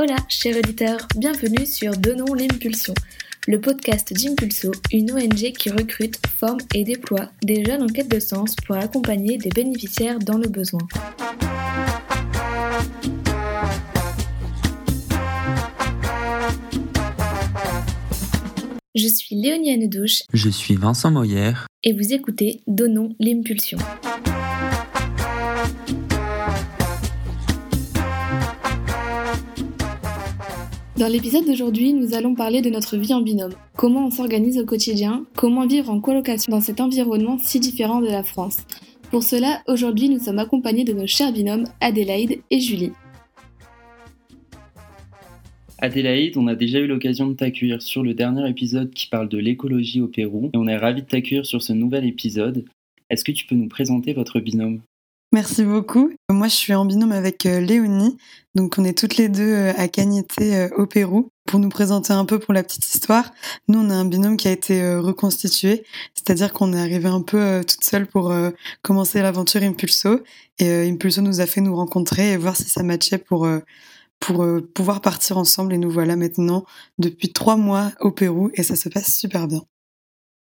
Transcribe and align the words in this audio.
Hola, 0.00 0.14
chers 0.28 0.56
auditeurs, 0.56 1.00
bienvenue 1.16 1.66
sur 1.66 1.90
Donnons 1.90 2.32
l'impulsion, 2.32 2.94
le 3.48 3.60
podcast 3.60 4.12
d'Impulso, 4.12 4.70
une 4.92 5.10
ONG 5.10 5.50
qui 5.58 5.70
recrute, 5.70 6.24
forme 6.36 6.60
et 6.72 6.84
déploie 6.84 7.32
des 7.42 7.64
jeunes 7.64 7.82
en 7.82 7.88
quête 7.88 8.08
de 8.08 8.20
sens 8.20 8.54
pour 8.64 8.76
accompagner 8.76 9.38
des 9.38 9.48
bénéficiaires 9.48 10.20
dans 10.20 10.38
le 10.38 10.48
besoin. 10.48 10.78
Je 18.94 19.08
suis 19.08 19.34
Léonie 19.34 19.72
Annedouche. 19.72 20.22
Je 20.32 20.48
suis 20.48 20.76
Vincent 20.76 21.10
Moyer. 21.10 21.54
Et 21.82 21.92
vous 21.92 22.12
écoutez 22.12 22.60
Donnons 22.68 23.16
l'impulsion. 23.18 23.78
Dans 30.98 31.06
l'épisode 31.06 31.46
d'aujourd'hui, 31.46 31.92
nous 31.92 32.14
allons 32.14 32.34
parler 32.34 32.60
de 32.60 32.70
notre 32.70 32.96
vie 32.96 33.14
en 33.14 33.20
binôme. 33.20 33.52
Comment 33.76 34.08
on 34.08 34.10
s'organise 34.10 34.58
au 34.58 34.64
quotidien, 34.64 35.24
comment 35.36 35.64
vivre 35.64 35.90
en 35.90 36.00
colocation 36.00 36.50
dans 36.50 36.60
cet 36.60 36.80
environnement 36.80 37.38
si 37.38 37.60
différent 37.60 38.00
de 38.00 38.08
la 38.08 38.24
France. 38.24 38.66
Pour 39.12 39.22
cela, 39.22 39.62
aujourd'hui, 39.68 40.08
nous 40.08 40.18
sommes 40.18 40.40
accompagnés 40.40 40.82
de 40.82 40.92
nos 40.92 41.06
chers 41.06 41.32
binômes 41.32 41.66
Adélaïde 41.80 42.40
et 42.50 42.58
Julie. 42.58 42.90
Adélaïde, 45.78 46.36
on 46.36 46.48
a 46.48 46.56
déjà 46.56 46.80
eu 46.80 46.88
l'occasion 46.88 47.28
de 47.28 47.34
t'accueillir 47.34 47.80
sur 47.80 48.02
le 48.02 48.12
dernier 48.12 48.50
épisode 48.50 48.90
qui 48.90 49.06
parle 49.06 49.28
de 49.28 49.38
l'écologie 49.38 50.00
au 50.00 50.08
Pérou 50.08 50.50
et 50.52 50.56
on 50.56 50.66
est 50.66 50.76
ravis 50.76 51.02
de 51.02 51.06
t'accueillir 51.06 51.46
sur 51.46 51.62
ce 51.62 51.72
nouvel 51.72 52.06
épisode. 52.06 52.64
Est-ce 53.08 53.22
que 53.22 53.30
tu 53.30 53.46
peux 53.46 53.54
nous 53.54 53.68
présenter 53.68 54.14
votre 54.14 54.40
binôme? 54.40 54.80
Merci 55.32 55.62
beaucoup. 55.62 56.10
Moi, 56.30 56.48
je 56.48 56.54
suis 56.54 56.72
en 56.72 56.86
binôme 56.86 57.12
avec 57.12 57.44
euh, 57.44 57.60
Léonie. 57.60 58.16
Donc, 58.54 58.76
on 58.78 58.84
est 58.84 58.96
toutes 58.96 59.18
les 59.18 59.28
deux 59.28 59.52
euh, 59.52 59.72
à 59.76 59.86
Cagnete 59.86 60.32
euh, 60.40 60.70
au 60.78 60.86
Pérou. 60.86 61.28
Pour 61.44 61.60
nous 61.60 61.68
présenter 61.68 62.14
un 62.14 62.24
peu 62.24 62.38
pour 62.38 62.54
la 62.54 62.62
petite 62.62 62.86
histoire, 62.86 63.30
nous, 63.68 63.78
on 63.78 63.90
a 63.90 63.94
un 63.94 64.06
binôme 64.06 64.38
qui 64.38 64.48
a 64.48 64.52
été 64.52 64.96
reconstitué. 64.96 65.84
C'est-à-dire 66.14 66.54
qu'on 66.54 66.72
est 66.72 66.80
arrivé 66.80 67.08
un 67.08 67.20
peu 67.20 67.62
toute 67.66 67.84
seule 67.84 68.06
pour 68.06 68.34
commencer 68.82 69.22
l'aventure 69.22 69.62
Impulso. 69.62 70.20
Et 70.58 70.88
Impulso 70.88 71.22
nous 71.22 71.40
a 71.40 71.46
fait 71.46 71.62
nous 71.62 71.74
rencontrer 71.74 72.32
et 72.32 72.36
voir 72.36 72.54
si 72.56 72.68
ça 72.68 72.82
matchait 72.82 73.16
pour 73.16 73.48
pour 74.20 74.46
pouvoir 74.74 75.00
partir 75.00 75.38
ensemble. 75.38 75.72
Et 75.72 75.78
nous 75.78 75.90
voilà 75.90 76.16
maintenant 76.16 76.66
depuis 76.98 77.32
trois 77.32 77.56
mois 77.56 77.92
au 78.00 78.10
Pérou 78.10 78.50
et 78.52 78.62
ça 78.62 78.76
se 78.76 78.90
passe 78.90 79.14
super 79.14 79.48
bien. 79.48 79.62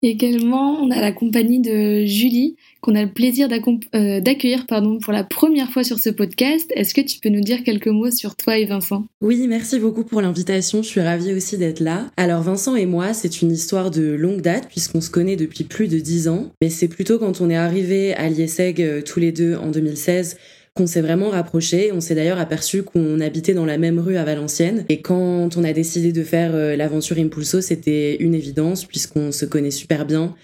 Également, 0.07 0.83
on 0.83 0.91
a 0.91 1.01
la 1.01 1.13
compagnie 1.13 1.61
de 1.61 2.05
Julie, 2.05 2.57
qu'on 2.83 2.95
a 2.95 3.03
le 3.03 3.11
plaisir 3.11 3.49
euh, 3.51 4.21
d'accueillir 4.21 4.67
pour 4.67 5.15
la 5.15 5.25
première 5.25 5.71
fois 5.71 5.83
sur 5.83 5.99
ce 5.99 6.11
podcast. 6.11 6.71
Est-ce 6.77 6.93
que 6.93 7.01
tu 7.01 7.21
peux 7.21 7.31
nous 7.31 7.41
dire 7.41 7.65
quelques 7.65 7.89
mots 7.89 8.11
sur 8.11 8.37
toi 8.37 8.59
et 8.59 8.67
Vincent? 8.67 9.07
Oui, 9.23 9.47
merci 9.49 9.79
beaucoup 9.79 10.05
pour 10.05 10.21
l'invitation. 10.21 10.83
Je 10.83 10.89
suis 10.89 11.01
ravie 11.01 11.33
aussi 11.33 11.57
d'être 11.57 11.81
là. 11.81 12.11
Alors, 12.19 12.43
Vincent 12.43 12.77
et 12.77 12.85
moi, 12.85 13.15
c'est 13.15 13.41
une 13.41 13.51
histoire 13.51 13.91
de 13.91 14.13
longue 14.13 14.43
date, 14.43 14.69
puisqu'on 14.69 15.01
se 15.01 15.09
connaît 15.09 15.37
depuis 15.37 15.65
plus 15.65 15.89
de 15.89 15.99
dix 15.99 16.29
ans. 16.29 16.51
Mais 16.61 16.69
c'est 16.69 16.89
plutôt 16.89 17.19
quand 17.19 17.41
on 17.41 17.49
est 17.49 17.57
arrivé 17.57 18.13
à 18.13 18.29
l'IESEG 18.29 18.83
euh, 18.83 19.01
tous 19.01 19.21
les 19.21 19.33
deux 19.33 19.57
en 19.57 19.71
2016 19.71 20.37
qu'on 20.75 20.89
s'est 20.89 21.01
vraiment 21.01 21.31
rapprochés. 21.31 21.93
On 21.93 22.01
s'est 22.01 22.17
d'ailleurs 22.17 22.41
aperçu 22.41 22.83
qu'on 22.83 23.21
habitait 23.21 23.55
dans 23.55 23.65
la 23.65 23.79
même 23.79 24.01
rue 24.01 24.17
à 24.17 24.25
Valenciennes. 24.25 24.85
Et 24.89 25.01
quand 25.01 25.57
on 25.57 25.65
a 25.65 25.73
décidé 25.73 26.13
de 26.13 26.25
faire 26.25 26.55
euh, 26.55 26.75
l'aventure 26.75 27.19
Impulso, 27.19 27.61
c'était 27.61 28.17
une 28.17 28.35
évidence 28.35 28.85
puisqu'on 28.85 29.31
se 29.31 29.45
connaît 29.45 29.71
super 29.71 30.05
bien 30.05 30.35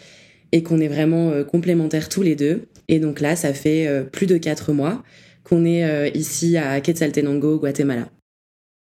et 0.53 0.62
qu'on 0.62 0.81
est 0.81 0.89
vraiment 0.89 1.31
euh, 1.31 1.42
complémentaires 1.42 2.08
tous 2.08 2.23
les 2.23 2.36
deux. 2.36 2.62
Et 2.86 3.01
donc 3.01 3.20
là, 3.20 3.34
ça 3.34 3.53
fait 3.53 3.89
euh, 3.89 4.05
plus 4.05 4.27
de 4.27 4.36
quatre 4.36 4.73
mois 4.73 5.03
qu'on 5.42 5.64
est 5.64 6.12
ici 6.14 6.58
à 6.58 6.81
Quetzaltenango, 6.81 7.58
Guatemala. 7.58 8.08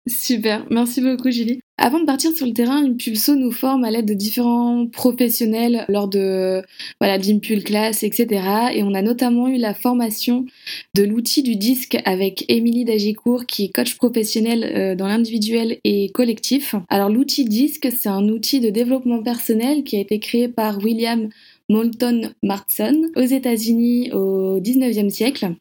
Super, 0.06 0.66
merci 0.70 1.02
beaucoup 1.02 1.30
Julie. 1.30 1.60
Avant 1.76 2.00
de 2.00 2.04
partir 2.04 2.32
sur 2.32 2.46
le 2.46 2.52
terrain, 2.52 2.84
Impulso 2.84 3.36
nous 3.36 3.52
forme 3.52 3.84
à 3.84 3.90
l'aide 3.90 4.06
de 4.06 4.14
différents 4.14 4.86
professionnels 4.86 5.84
lors 5.88 6.08
de 6.08 6.62
voilà 7.00 7.18
d'Impul 7.18 7.62
Class, 7.64 8.02
etc. 8.02 8.72
Et 8.74 8.82
on 8.82 8.92
a 8.94 9.02
notamment 9.02 9.48
eu 9.48 9.56
la 9.56 9.74
formation 9.74 10.46
de 10.94 11.02
l'outil 11.04 11.42
du 11.42 11.56
disque 11.56 11.98
avec 12.04 12.44
Émilie 12.48 12.84
Dagicourt 12.84 13.46
qui 13.46 13.64
est 13.64 13.68
coach 13.74 13.96
professionnel 13.96 14.64
euh, 14.64 14.94
dans 14.94 15.06
l'individuel 15.06 15.78
et 15.84 16.10
collectif. 16.12 16.74
Alors 16.88 17.08
l'outil 17.08 17.44
disque, 17.44 17.88
c'est 17.90 18.08
un 18.08 18.28
outil 18.28 18.60
de 18.60 18.70
développement 18.70 19.22
personnel 19.22 19.84
qui 19.84 19.96
a 19.96 20.00
été 20.00 20.18
créé 20.18 20.48
par 20.48 20.78
William 20.78 21.28
Moulton 21.68 22.32
Martson 22.42 23.02
aux 23.16 23.20
États-Unis 23.20 24.12
au 24.12 24.60
19e 24.60 25.10
siècle. 25.10 25.54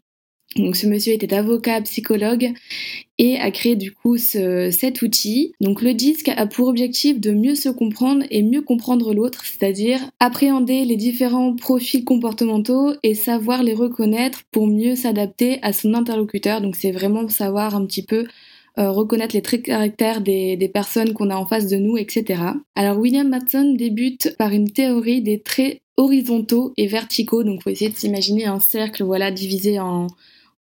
Donc 0.59 0.75
ce 0.75 0.87
monsieur 0.87 1.13
était 1.13 1.33
avocat, 1.33 1.81
psychologue 1.81 2.51
et 3.17 3.37
a 3.37 3.51
créé 3.51 3.75
du 3.75 3.91
coup 3.91 4.17
cet 4.17 5.01
outil. 5.01 5.53
Donc 5.59 5.81
le 5.81 5.93
disque 5.93 6.29
a 6.29 6.47
pour 6.47 6.67
objectif 6.67 7.19
de 7.19 7.31
mieux 7.31 7.55
se 7.55 7.69
comprendre 7.69 8.23
et 8.29 8.43
mieux 8.43 8.61
comprendre 8.61 9.13
l'autre, 9.13 9.43
c'est-à-dire 9.45 9.99
appréhender 10.19 10.85
les 10.85 10.95
différents 10.95 11.55
profils 11.55 12.05
comportementaux 12.05 12.93
et 13.03 13.15
savoir 13.15 13.63
les 13.63 13.73
reconnaître 13.73 14.43
pour 14.51 14.67
mieux 14.67 14.95
s'adapter 14.95 15.59
à 15.61 15.73
son 15.73 15.93
interlocuteur. 15.93 16.61
Donc 16.61 16.75
c'est 16.75 16.91
vraiment 16.91 17.27
savoir 17.27 17.75
un 17.75 17.85
petit 17.85 18.03
peu 18.03 18.25
euh, 18.77 18.91
reconnaître 18.91 19.35
les 19.35 19.41
traits 19.41 19.67
de 19.67 20.55
des 20.55 20.69
personnes 20.69 21.13
qu'on 21.13 21.29
a 21.29 21.35
en 21.35 21.45
face 21.45 21.67
de 21.67 21.77
nous, 21.77 21.97
etc. 21.97 22.41
Alors 22.75 22.97
William 22.97 23.27
Matson 23.27 23.73
débute 23.77 24.35
par 24.37 24.51
une 24.51 24.71
théorie 24.71 25.21
des 25.21 25.41
traits 25.41 25.81
horizontaux 25.99 26.73
et 26.77 26.87
verticaux. 26.87 27.43
Donc, 27.43 27.61
faut 27.61 27.69
essayer 27.69 27.91
de 27.91 27.95
s'imaginer 27.97 28.45
un 28.45 28.61
cercle, 28.61 29.03
voilà, 29.03 29.31
divisé 29.31 29.79
en, 29.79 30.07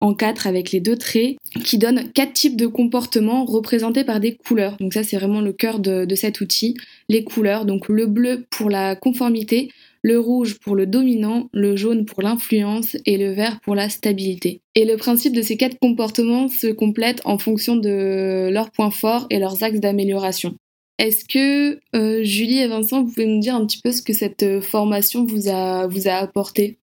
en 0.01 0.13
quatre 0.13 0.47
avec 0.47 0.71
les 0.71 0.79
deux 0.79 0.97
traits 0.97 1.37
qui 1.63 1.77
donnent 1.77 2.11
quatre 2.13 2.33
types 2.33 2.55
de 2.55 2.67
comportements 2.67 3.45
représentés 3.45 4.03
par 4.03 4.19
des 4.19 4.35
couleurs. 4.35 4.77
Donc 4.79 4.93
ça 4.93 5.03
c'est 5.03 5.17
vraiment 5.17 5.41
le 5.41 5.53
cœur 5.53 5.79
de, 5.79 6.07
cet 6.15 6.41
outil. 6.41 6.75
Les 7.09 7.23
couleurs, 7.23 7.65
donc 7.65 7.89
le 7.89 8.05
bleu 8.05 8.45
pour 8.49 8.69
la 8.69 8.95
conformité, 8.95 9.71
le 10.01 10.19
rouge 10.19 10.59
pour 10.59 10.75
le 10.75 10.85
dominant, 10.85 11.49
le 11.53 11.75
jaune 11.75 12.05
pour 12.05 12.21
l'influence 12.21 12.95
et 13.05 13.17
le 13.17 13.31
vert 13.31 13.59
pour 13.61 13.75
la 13.75 13.89
stabilité. 13.89 14.61
Et 14.75 14.85
le 14.85 14.95
principe 14.95 15.33
de 15.33 15.41
ces 15.41 15.57
quatre 15.57 15.77
comportements 15.79 16.47
se 16.47 16.67
complète 16.67 17.21
en 17.25 17.37
fonction 17.37 17.75
de 17.75 18.49
leurs 18.51 18.71
points 18.71 18.91
forts 18.91 19.27
et 19.29 19.39
leurs 19.39 19.63
axes 19.63 19.79
d'amélioration. 19.79 20.55
Est-ce 20.99 21.23
que 21.23 21.79
euh, 21.95 22.23
Julie 22.23 22.59
et 22.59 22.67
Vincent, 22.67 23.03
vous 23.03 23.09
pouvez 23.09 23.25
nous 23.25 23.39
dire 23.39 23.55
un 23.55 23.65
petit 23.65 23.79
peu 23.81 23.91
ce 23.91 24.01
que 24.01 24.11
cette 24.11 24.59
formation 24.59 25.25
vous 25.25 25.47
a 25.49 26.17
apporté? 26.17 26.78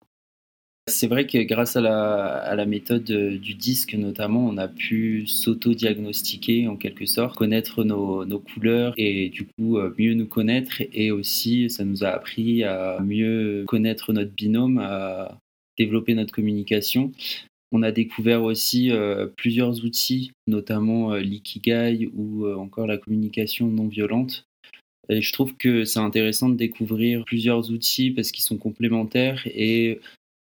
C'est 0.89 1.09
vrai 1.09 1.27
que 1.27 1.39
grâce 1.39 1.75
à 1.75 1.81
la, 1.81 2.67
méthode 2.67 3.11
euh, 3.11 3.39
du 3.39 3.55
disque 3.55 3.95
notamment, 3.95 4.47
on 4.47 4.57
a 4.57 4.69
pu 4.69 5.27
s'auto-diagnostiquer 5.27 6.69
en 6.69 6.77
quelque 6.77 7.07
sorte, 7.07 7.37
connaître 7.37 7.83
nos, 7.83 8.39
couleurs 8.39 8.95
et 8.97 9.29
du 9.29 9.47
coup 9.47 9.79
euh, 9.79 9.93
mieux 9.99 10.15
nous 10.15 10.27
connaître 10.27 10.83
et 10.93 11.11
aussi 11.11 11.69
ça 11.71 11.85
nous 11.85 12.05
a 12.05 12.09
appris 12.09 12.63
à 12.63 13.01
mieux 13.01 13.65
connaître 13.67 14.13
notre 14.13 14.31
binôme, 14.31 14.79
à 14.79 15.39
développer 15.77 16.15
notre 16.15 16.33
communication. 16.33 17.11
On 17.73 17.83
a 17.83 17.91
découvert 17.91 18.45
aussi 18.45 18.93
euh, 18.93 19.27
plusieurs 19.27 19.85
outils, 19.85 20.31
notamment 20.47 21.15
l'ikigai 21.17 22.09
ou 22.15 22.47
encore 22.47 22.87
la 22.87 22.97
communication 22.97 23.67
non 23.67 23.89
violente. 23.89 24.47
Et 25.09 25.21
je 25.21 25.33
trouve 25.33 25.57
que 25.57 25.85
c'est 25.85 25.99
intéressant 25.99 26.49
de 26.49 26.57
découvrir 26.57 27.25
plusieurs 27.25 27.71
outils 27.73 28.13
parce 28.13 28.31
qu'ils 28.31 28.45
sont 28.45 28.57
complémentaires 28.57 29.43
et 29.47 30.01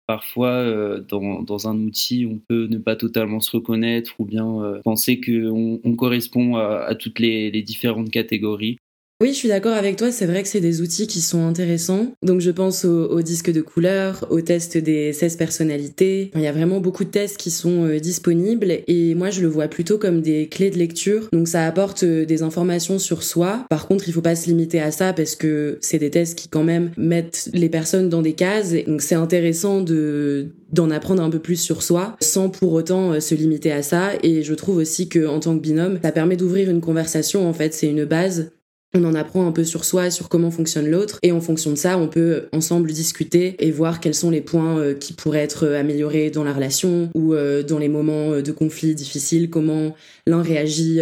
Parfois, 0.07 0.51
euh, 0.51 1.01
dans, 1.01 1.67
un 1.67 1.79
outil, 1.79 2.27
on 2.31 2.37
peut 2.37 2.67
ne 2.67 2.77
pas 2.77 2.95
totalement 2.95 3.39
se 3.39 3.55
reconnaître 3.57 4.13
ou 4.19 4.25
bien 4.25 4.61
euh, 4.61 4.79
penser 4.83 5.19
qu'on 5.19 5.79
on 5.83 5.95
correspond 5.95 6.57
à, 6.57 6.93
toutes 6.93 7.19
les, 7.19 7.51
différentes 7.63 8.11
catégories. 8.11 8.77
Oui, 9.21 9.29
je 9.29 9.37
suis 9.37 9.47
d'accord 9.47 9.75
avec 9.75 9.95
toi. 9.95 10.11
C'est 10.11 10.25
vrai 10.25 10.43
que 10.43 10.49
c'est 10.49 10.59
des 10.59 10.81
outils 10.81 11.07
qui 11.07 11.21
sont 11.21 11.47
intéressants. 11.47 12.07
Donc, 12.21 12.41
je 12.41 12.51
pense 12.51 12.83
au, 12.83 13.09
au 13.09 13.21
disque 13.21 13.49
de 13.49 13.61
couleur, 13.61 14.27
au 14.29 14.41
test 14.41 14.75
des 14.75 15.13
16 15.13 15.37
personnalités. 15.37 16.31
Il 16.35 16.41
y 16.41 16.47
a 16.47 16.51
vraiment 16.51 16.81
beaucoup 16.81 17.05
de 17.05 17.09
tests 17.09 17.37
qui 17.37 17.49
sont 17.49 17.85
euh, 17.85 17.99
disponibles 17.99 18.79
et 18.87 19.15
moi, 19.15 19.29
je 19.29 19.39
le 19.39 19.47
vois 19.47 19.69
plutôt 19.69 19.97
comme 19.97 20.19
des 20.19 20.49
clés 20.49 20.69
de 20.69 20.77
lecture. 20.77 21.29
Donc, 21.31 21.47
ça 21.47 21.65
apporte 21.65 22.03
euh, 22.03 22.25
des 22.25 22.43
informations 22.43 22.99
sur 22.99 23.23
soi. 23.23 23.65
Par 23.69 23.87
contre, 23.87 24.09
il 24.09 24.11
faut 24.11 24.21
pas 24.21 24.35
se 24.35 24.47
limiter 24.47 24.81
à 24.81 24.91
ça 24.91 25.13
parce 25.13 25.37
que 25.37 25.77
c'est 25.79 25.99
des 25.99 26.09
tests 26.09 26.37
qui 26.37 26.49
quand 26.49 26.65
même 26.65 26.91
mettent 26.97 27.49
les 27.53 27.69
personnes 27.69 28.09
dans 28.09 28.21
des 28.21 28.33
cases. 28.33 28.73
Donc, 28.85 29.01
c'est 29.01 29.15
intéressant 29.15 29.79
de 29.79 30.49
d'en 30.73 30.89
apprendre 30.89 31.23
un 31.23 31.29
peu 31.29 31.39
plus 31.39 31.55
sur 31.55 31.83
soi 31.83 32.17
sans 32.19 32.49
pour 32.49 32.73
autant 32.73 33.13
euh, 33.13 33.19
se 33.21 33.33
limiter 33.33 33.71
à 33.71 33.81
ça 33.81 34.09
et 34.23 34.43
je 34.43 34.53
trouve 34.55 34.77
aussi 34.77 35.07
que 35.07 35.25
en 35.27 35.39
tant 35.39 35.55
que 35.55 35.61
binôme 35.61 35.99
ça 36.01 36.11
permet 36.11 36.35
d'ouvrir 36.35 36.71
une 36.71 36.81
conversation 36.81 37.47
en 37.47 37.53
fait 37.53 37.73
c'est 37.73 37.87
une 37.87 38.03
base 38.03 38.49
on 38.95 39.03
en 39.03 39.13
apprend 39.13 39.45
un 39.45 39.51
peu 39.51 39.63
sur 39.63 39.83
soi, 39.83 40.09
sur 40.09 40.29
comment 40.29 40.49
fonctionne 40.49 40.89
l'autre, 40.89 41.19
et 41.21 41.31
en 41.31 41.41
fonction 41.41 41.71
de 41.71 41.75
ça, 41.75 41.97
on 41.97 42.07
peut 42.07 42.45
ensemble 42.53 42.91
discuter 42.91 43.55
et 43.59 43.69
voir 43.71 43.99
quels 43.99 44.15
sont 44.15 44.29
les 44.29 44.41
points 44.41 44.79
euh, 44.79 44.93
qui 44.93 45.13
pourraient 45.13 45.43
être 45.43 45.65
euh, 45.65 45.79
améliorés 45.79 46.29
dans 46.31 46.43
la 46.43 46.53
relation 46.53 47.09
ou 47.13 47.33
euh, 47.33 47.61
dans 47.61 47.77
les 47.77 47.89
moments 47.89 48.39
de 48.39 48.51
conflit 48.51 48.95
difficiles, 48.95 49.49
comment 49.49 49.93
l'un 50.25 50.41
réagit 50.41 50.99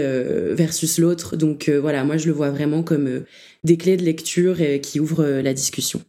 versus 0.51 0.97
l'autre. 0.97 1.35
Donc 1.35 1.69
voilà, 1.69 2.03
moi 2.03 2.17
je 2.17 2.27
le 2.27 2.33
vois 2.33 2.49
vraiment 2.49 2.83
comme 2.83 3.23
des 3.63 3.77
clés 3.77 3.97
de 3.97 4.03
lecture 4.03 4.57
qui 4.81 4.99
ouvrent 4.99 5.23
la 5.23 5.53
discussion. 5.53 6.01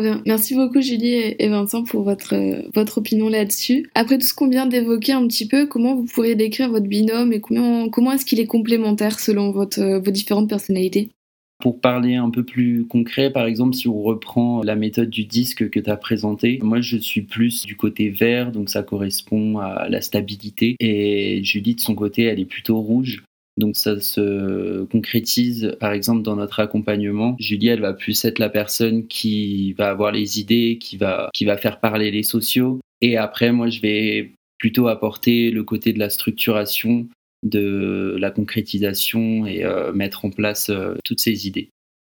Bien. 0.00 0.22
Merci 0.24 0.54
beaucoup 0.54 0.80
Julie 0.80 1.34
et 1.38 1.48
Vincent 1.48 1.84
pour 1.84 2.02
votre, 2.02 2.34
votre 2.74 2.98
opinion 2.98 3.28
là-dessus. 3.28 3.90
Après 3.94 4.16
tout 4.16 4.26
ce 4.26 4.34
qu'on 4.34 4.48
vient 4.48 4.66
d'évoquer 4.66 5.12
un 5.12 5.26
petit 5.26 5.46
peu, 5.46 5.66
comment 5.66 5.94
vous 5.94 6.06
pourriez 6.06 6.34
décrire 6.34 6.70
votre 6.70 6.86
binôme 6.86 7.32
et 7.32 7.40
comment, 7.40 7.88
comment 7.88 8.12
est-ce 8.12 8.24
qu'il 8.24 8.40
est 8.40 8.46
complémentaire 8.46 9.20
selon 9.20 9.50
votre, 9.50 10.00
vos 10.02 10.10
différentes 10.10 10.48
personnalités? 10.48 11.10
Pour 11.58 11.80
parler 11.80 12.16
un 12.16 12.30
peu 12.30 12.42
plus 12.42 12.86
concret, 12.86 13.30
par 13.30 13.46
exemple, 13.46 13.74
si 13.74 13.86
on 13.86 14.02
reprend 14.02 14.62
la 14.64 14.74
méthode 14.74 15.10
du 15.10 15.24
disque 15.24 15.70
que 15.70 15.78
tu 15.78 15.90
as 15.90 15.96
présenté, 15.96 16.58
moi 16.62 16.80
je 16.80 16.96
suis 16.96 17.22
plus 17.22 17.64
du 17.64 17.76
côté 17.76 18.08
vert, 18.08 18.50
donc 18.50 18.68
ça 18.68 18.82
correspond 18.82 19.58
à 19.58 19.88
la 19.88 20.00
stabilité. 20.00 20.74
Et 20.80 21.44
Julie, 21.44 21.76
de 21.76 21.80
son 21.80 21.94
côté, 21.94 22.24
elle 22.24 22.40
est 22.40 22.46
plutôt 22.46 22.80
rouge. 22.80 23.22
Donc 23.58 23.76
ça 23.76 24.00
se 24.00 24.84
concrétise 24.84 25.76
par 25.78 25.92
exemple 25.92 26.22
dans 26.22 26.36
notre 26.36 26.60
accompagnement. 26.60 27.36
Julie, 27.38 27.68
elle 27.68 27.80
va 27.80 27.92
plus 27.92 28.24
être 28.24 28.38
la 28.38 28.48
personne 28.48 29.06
qui 29.06 29.74
va 29.74 29.90
avoir 29.90 30.12
les 30.12 30.40
idées, 30.40 30.78
qui 30.80 30.96
va, 30.96 31.30
faire 31.58 31.80
parler 31.80 32.10
les 32.10 32.22
sociaux. 32.22 32.80
Et 33.00 33.16
après, 33.16 33.52
moi, 33.52 33.68
je 33.68 33.80
vais 33.80 34.32
plutôt 34.58 34.88
apporter 34.88 35.50
le 35.50 35.64
côté 35.64 35.92
de 35.92 35.98
la 35.98 36.08
structuration, 36.08 37.08
de 37.42 38.16
la 38.18 38.30
concrétisation 38.30 39.44
et 39.44 39.64
euh, 39.64 39.92
mettre 39.92 40.24
en 40.24 40.30
place 40.30 40.70
euh, 40.70 40.94
toutes 41.04 41.20
ces 41.20 41.46
idées. 41.46 41.68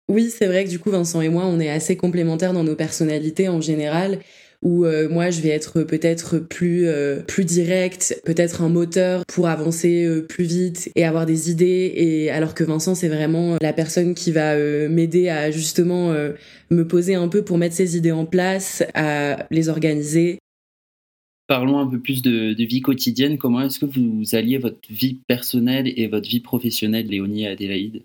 Oui, 0.08 0.30
c'est 0.30 0.46
vrai 0.46 0.64
que 0.64 0.70
du 0.70 0.78
coup, 0.78 0.92
Vincent 0.92 1.22
et 1.22 1.30
moi, 1.30 1.46
on 1.48 1.60
est 1.60 1.70
assez 1.70 1.98
complémentaires 1.98 2.54
dans 2.54 2.64
nos 2.64 2.76
personnalités 2.76 3.50
en 3.50 3.60
général 3.60 4.20
où 4.66 4.84
euh, 4.84 5.08
moi 5.08 5.30
je 5.30 5.40
vais 5.40 5.50
être 5.50 5.84
peut-être 5.84 6.40
plus 6.40 6.90
plus 7.28 7.46
direct, 7.46 8.20
peut-être 8.26 8.62
un 8.62 8.70
moteur 8.70 9.24
pour 9.28 9.48
avancer 9.48 10.10
plus 10.28 10.44
vite 10.44 10.92
et 10.96 11.06
avoir 11.06 11.26
des 11.26 11.50
idées. 11.50 11.94
Et 11.96 12.30
alors 12.32 12.54
que 12.54 12.66
Vincent 12.66 12.96
c'est 12.96 13.08
vraiment 13.08 13.56
la 13.62 13.72
personne 13.72 14.14
qui 14.14 14.34
va 14.34 14.58
m'aider 14.90 15.30
à 15.30 15.52
justement 15.52 16.14
me 16.72 16.88
poser 16.88 17.16
un 17.16 17.30
peu 17.30 17.44
pour 17.44 17.58
mettre 17.58 17.76
ses 17.76 17.96
idées 17.96 18.12
en 18.12 18.26
place, 18.26 18.84
à 18.94 19.48
les 19.52 19.70
organiser. 19.70 20.40
Parlons 21.48 21.78
un 21.78 21.88
peu 21.88 22.00
plus 22.00 22.24
de, 22.24 22.56
vie 22.64 22.82
quotidienne. 22.82 23.38
Comment 23.38 23.62
est-ce 23.62 23.80
que 23.80 23.86
vous 23.86 24.36
alliez 24.36 24.58
votre 24.58 24.80
vie 24.90 25.20
personnelle 25.28 25.92
et 25.96 26.08
votre 26.08 26.28
vie 26.28 26.40
professionnelle, 26.40 27.08
Léonie 27.08 27.44
et 27.44 27.48
Adélaïde? 27.48 28.04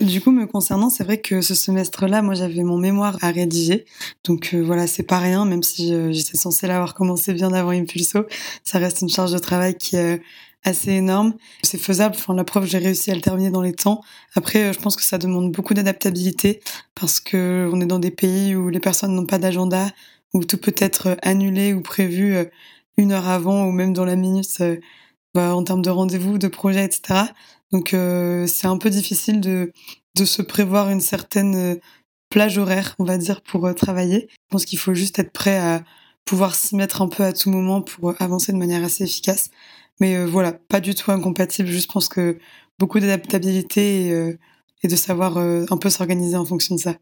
Du 0.00 0.20
coup, 0.20 0.30
me 0.30 0.46
concernant, 0.46 0.90
c'est 0.90 1.04
vrai 1.04 1.20
que 1.20 1.40
ce 1.40 1.54
semestre-là, 1.54 2.22
moi, 2.22 2.34
j'avais 2.34 2.62
mon 2.62 2.78
mémoire 2.78 3.16
à 3.22 3.30
rédiger. 3.30 3.84
Donc 4.24 4.50
euh, 4.54 4.62
voilà, 4.62 4.86
c'est 4.86 5.02
pas 5.02 5.18
rien, 5.18 5.44
même 5.44 5.62
si 5.62 5.94
euh, 5.94 6.12
j'étais 6.12 6.36
censée 6.36 6.66
l'avoir 6.66 6.94
commencé 6.94 7.32
bien 7.32 7.52
avant 7.52 7.70
Impulso. 7.70 8.26
Ça 8.64 8.78
reste 8.78 9.02
une 9.02 9.08
charge 9.08 9.32
de 9.32 9.38
travail 9.38 9.76
qui 9.76 9.96
est 9.96 10.20
assez 10.64 10.92
énorme. 10.92 11.34
C'est 11.62 11.78
faisable. 11.78 12.16
Enfin, 12.16 12.34
la 12.34 12.44
preuve, 12.44 12.66
j'ai 12.66 12.78
réussi 12.78 13.10
à 13.10 13.14
le 13.14 13.20
terminer 13.20 13.50
dans 13.50 13.62
les 13.62 13.74
temps. 13.74 14.02
Après, 14.34 14.64
euh, 14.64 14.72
je 14.72 14.78
pense 14.80 14.96
que 14.96 15.02
ça 15.02 15.18
demande 15.18 15.52
beaucoup 15.52 15.74
d'adaptabilité 15.74 16.60
parce 16.94 17.20
que 17.20 17.70
on 17.72 17.80
est 17.80 17.86
dans 17.86 17.98
des 17.98 18.10
pays 18.10 18.56
où 18.56 18.68
les 18.70 18.80
personnes 18.80 19.14
n'ont 19.14 19.26
pas 19.26 19.38
d'agenda, 19.38 19.88
où 20.32 20.44
tout 20.44 20.58
peut 20.58 20.74
être 20.78 21.16
annulé 21.22 21.74
ou 21.74 21.82
prévu 21.82 22.34
euh, 22.34 22.44
une 22.96 23.12
heure 23.12 23.28
avant 23.28 23.66
ou 23.66 23.72
même 23.72 23.92
dans 23.92 24.04
la 24.04 24.16
minute 24.16 24.48
euh, 24.60 24.76
bah, 25.34 25.54
en 25.54 25.64
termes 25.64 25.82
de 25.82 25.90
rendez-vous, 25.90 26.38
de 26.38 26.48
projet, 26.48 26.84
etc. 26.84 27.24
Donc 27.74 27.92
euh, 27.92 28.46
c'est 28.46 28.68
un 28.68 28.78
peu 28.78 28.88
difficile 28.88 29.40
de, 29.40 29.72
de 30.16 30.24
se 30.24 30.42
prévoir 30.42 30.90
une 30.90 31.00
certaine 31.00 31.80
plage 32.30 32.56
horaire, 32.56 32.94
on 33.00 33.04
va 33.04 33.18
dire, 33.18 33.42
pour 33.42 33.74
travailler. 33.74 34.28
Je 34.30 34.46
pense 34.48 34.64
qu'il 34.64 34.78
faut 34.78 34.94
juste 34.94 35.18
être 35.18 35.32
prêt 35.32 35.58
à 35.58 35.82
pouvoir 36.24 36.54
s'y 36.54 36.76
mettre 36.76 37.02
un 37.02 37.08
peu 37.08 37.24
à 37.24 37.32
tout 37.32 37.50
moment 37.50 37.82
pour 37.82 38.14
avancer 38.22 38.52
de 38.52 38.58
manière 38.58 38.84
assez 38.84 39.02
efficace. 39.02 39.50
Mais 40.00 40.24
voilà, 40.24 40.52
pas 40.52 40.80
du 40.80 40.94
tout 40.94 41.10
incompatible, 41.10 41.68
juste 41.68 41.90
pense 41.92 42.08
que 42.08 42.38
beaucoup 42.78 43.00
d'adaptabilité 43.00 44.06
et, 44.82 44.88
de 44.88 44.96
savoir 44.96 45.38
un 45.38 45.76
peu 45.76 45.90
s'organiser 45.90 46.36
en 46.36 46.44
fonction 46.44 46.76
de 46.76 46.80
ça. 46.80 46.96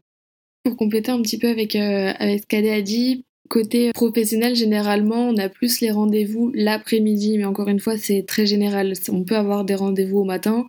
Pour 0.63 0.75
compléter 0.75 1.11
un 1.11 1.21
petit 1.21 1.37
peu 1.37 1.49
avec, 1.49 1.75
euh, 1.75 2.13
avec 2.17 2.41
ce 2.41 2.47
qu'Adé 2.47 2.71
a 2.71 2.81
dit, 2.81 3.25
côté 3.49 3.91
professionnel, 3.93 4.55
généralement, 4.55 5.29
on 5.29 5.37
a 5.37 5.49
plus 5.49 5.81
les 5.81 5.91
rendez-vous 5.91 6.51
l'après-midi, 6.53 7.37
mais 7.37 7.45
encore 7.45 7.69
une 7.69 7.79
fois, 7.79 7.97
c'est 7.97 8.23
très 8.23 8.45
général. 8.45 8.93
On 9.11 9.23
peut 9.23 9.37
avoir 9.37 9.65
des 9.65 9.75
rendez-vous 9.75 10.19
au 10.19 10.23
matin. 10.23 10.65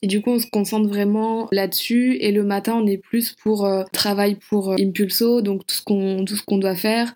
Et 0.00 0.06
du 0.06 0.20
coup, 0.20 0.30
on 0.30 0.38
se 0.38 0.46
concentre 0.46 0.88
vraiment 0.88 1.48
là-dessus. 1.50 2.18
Et 2.20 2.30
le 2.30 2.44
matin, 2.44 2.76
on 2.76 2.86
est 2.86 2.98
plus 2.98 3.34
pour 3.42 3.66
euh, 3.66 3.82
travail 3.92 4.36
pour 4.48 4.70
euh, 4.70 4.76
Impulso, 4.78 5.42
donc 5.42 5.66
tout 5.66 5.74
ce 5.74 5.82
qu'on 5.82 6.24
tout 6.24 6.36
ce 6.36 6.42
qu'on 6.44 6.58
doit 6.58 6.76
faire 6.76 7.12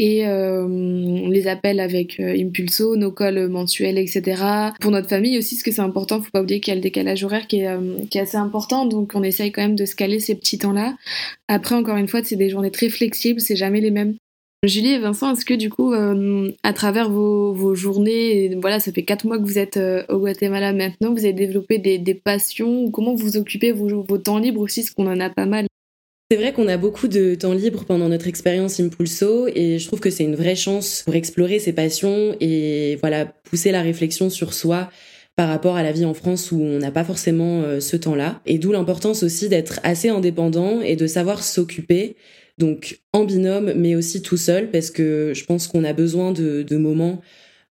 et 0.00 0.26
euh, 0.26 1.28
les 1.28 1.46
appelle 1.46 1.78
avec 1.78 2.18
euh, 2.18 2.34
Impulso, 2.36 2.96
nos 2.96 3.12
calls 3.12 3.48
mensuels, 3.48 3.98
etc. 3.98 4.42
Pour 4.80 4.90
notre 4.90 5.08
famille 5.08 5.38
aussi, 5.38 5.54
parce 5.54 5.62
que 5.62 5.70
c'est 5.70 5.80
important, 5.80 6.20
faut 6.20 6.30
pas 6.32 6.42
oublier 6.42 6.60
qu'il 6.60 6.72
y 6.72 6.72
a 6.72 6.74
le 6.74 6.80
décalage 6.80 7.22
horaire 7.22 7.46
qui 7.46 7.60
est, 7.60 8.08
qui 8.10 8.18
est 8.18 8.22
assez 8.22 8.36
important, 8.36 8.86
donc 8.86 9.12
on 9.14 9.22
essaye 9.22 9.52
quand 9.52 9.62
même 9.62 9.76
de 9.76 9.84
se 9.84 9.94
caler 9.94 10.18
ces 10.18 10.34
petits 10.34 10.58
temps-là. 10.58 10.96
Après, 11.46 11.76
encore 11.76 11.96
une 11.96 12.08
fois, 12.08 12.24
c'est 12.24 12.36
des 12.36 12.50
journées 12.50 12.72
très 12.72 12.88
flexibles, 12.88 13.40
c'est 13.40 13.56
jamais 13.56 13.80
les 13.80 13.92
mêmes. 13.92 14.16
Julie 14.66 14.92
et 14.92 14.98
Vincent, 14.98 15.32
est-ce 15.32 15.44
que 15.44 15.54
du 15.54 15.70
coup, 15.70 15.92
à 15.92 16.72
travers 16.72 17.10
vos, 17.10 17.52
vos 17.52 17.74
journées, 17.74 18.56
voilà, 18.60 18.80
ça 18.80 18.92
fait 18.92 19.04
quatre 19.04 19.26
mois 19.26 19.38
que 19.38 19.44
vous 19.44 19.58
êtes 19.58 19.78
au 20.08 20.18
Guatemala 20.18 20.72
maintenant, 20.72 21.12
vous 21.12 21.24
avez 21.24 21.32
développé 21.32 21.78
des, 21.78 21.98
des 21.98 22.14
passions, 22.14 22.90
comment 22.90 23.14
vous 23.14 23.36
occupez 23.36 23.72
vos, 23.72 24.02
vos 24.02 24.18
temps 24.18 24.38
libres 24.38 24.60
aussi, 24.60 24.80
parce 24.82 24.90
qu'on 24.92 25.06
en 25.06 25.20
a 25.20 25.30
pas 25.30 25.46
mal? 25.46 25.66
C'est 26.30 26.38
vrai 26.38 26.52
qu'on 26.52 26.68
a 26.68 26.78
beaucoup 26.78 27.06
de 27.06 27.34
temps 27.34 27.52
libre 27.52 27.84
pendant 27.84 28.08
notre 28.08 28.26
expérience 28.26 28.80
Impulso 28.80 29.46
et 29.46 29.78
je 29.78 29.86
trouve 29.86 30.00
que 30.00 30.08
c'est 30.08 30.24
une 30.24 30.34
vraie 30.34 30.56
chance 30.56 31.02
pour 31.04 31.14
explorer 31.14 31.58
ses 31.58 31.74
passions 31.74 32.34
et 32.40 32.96
voilà 33.00 33.26
pousser 33.26 33.72
la 33.72 33.82
réflexion 33.82 34.30
sur 34.30 34.54
soi 34.54 34.90
par 35.36 35.48
rapport 35.48 35.76
à 35.76 35.82
la 35.82 35.92
vie 35.92 36.06
en 36.06 36.14
France 36.14 36.50
où 36.50 36.60
on 36.60 36.78
n'a 36.78 36.90
pas 36.90 37.04
forcément 37.04 37.60
euh, 37.60 37.78
ce 37.78 37.96
temps-là. 37.96 38.40
Et 38.46 38.58
d'où 38.58 38.72
l'importance 38.72 39.22
aussi 39.22 39.50
d'être 39.50 39.80
assez 39.82 40.08
indépendant 40.08 40.80
et 40.80 40.96
de 40.96 41.06
savoir 41.06 41.44
s'occuper, 41.44 42.16
donc 42.58 43.00
en 43.12 43.24
binôme 43.24 43.72
mais 43.74 43.96
aussi 43.96 44.22
tout 44.22 44.36
seul 44.36 44.70
parce 44.70 44.90
que 44.90 45.32
je 45.34 45.44
pense 45.44 45.66
qu'on 45.66 45.84
a 45.84 45.92
besoin 45.92 46.32
de, 46.32 46.62
de 46.62 46.76
moments 46.76 47.20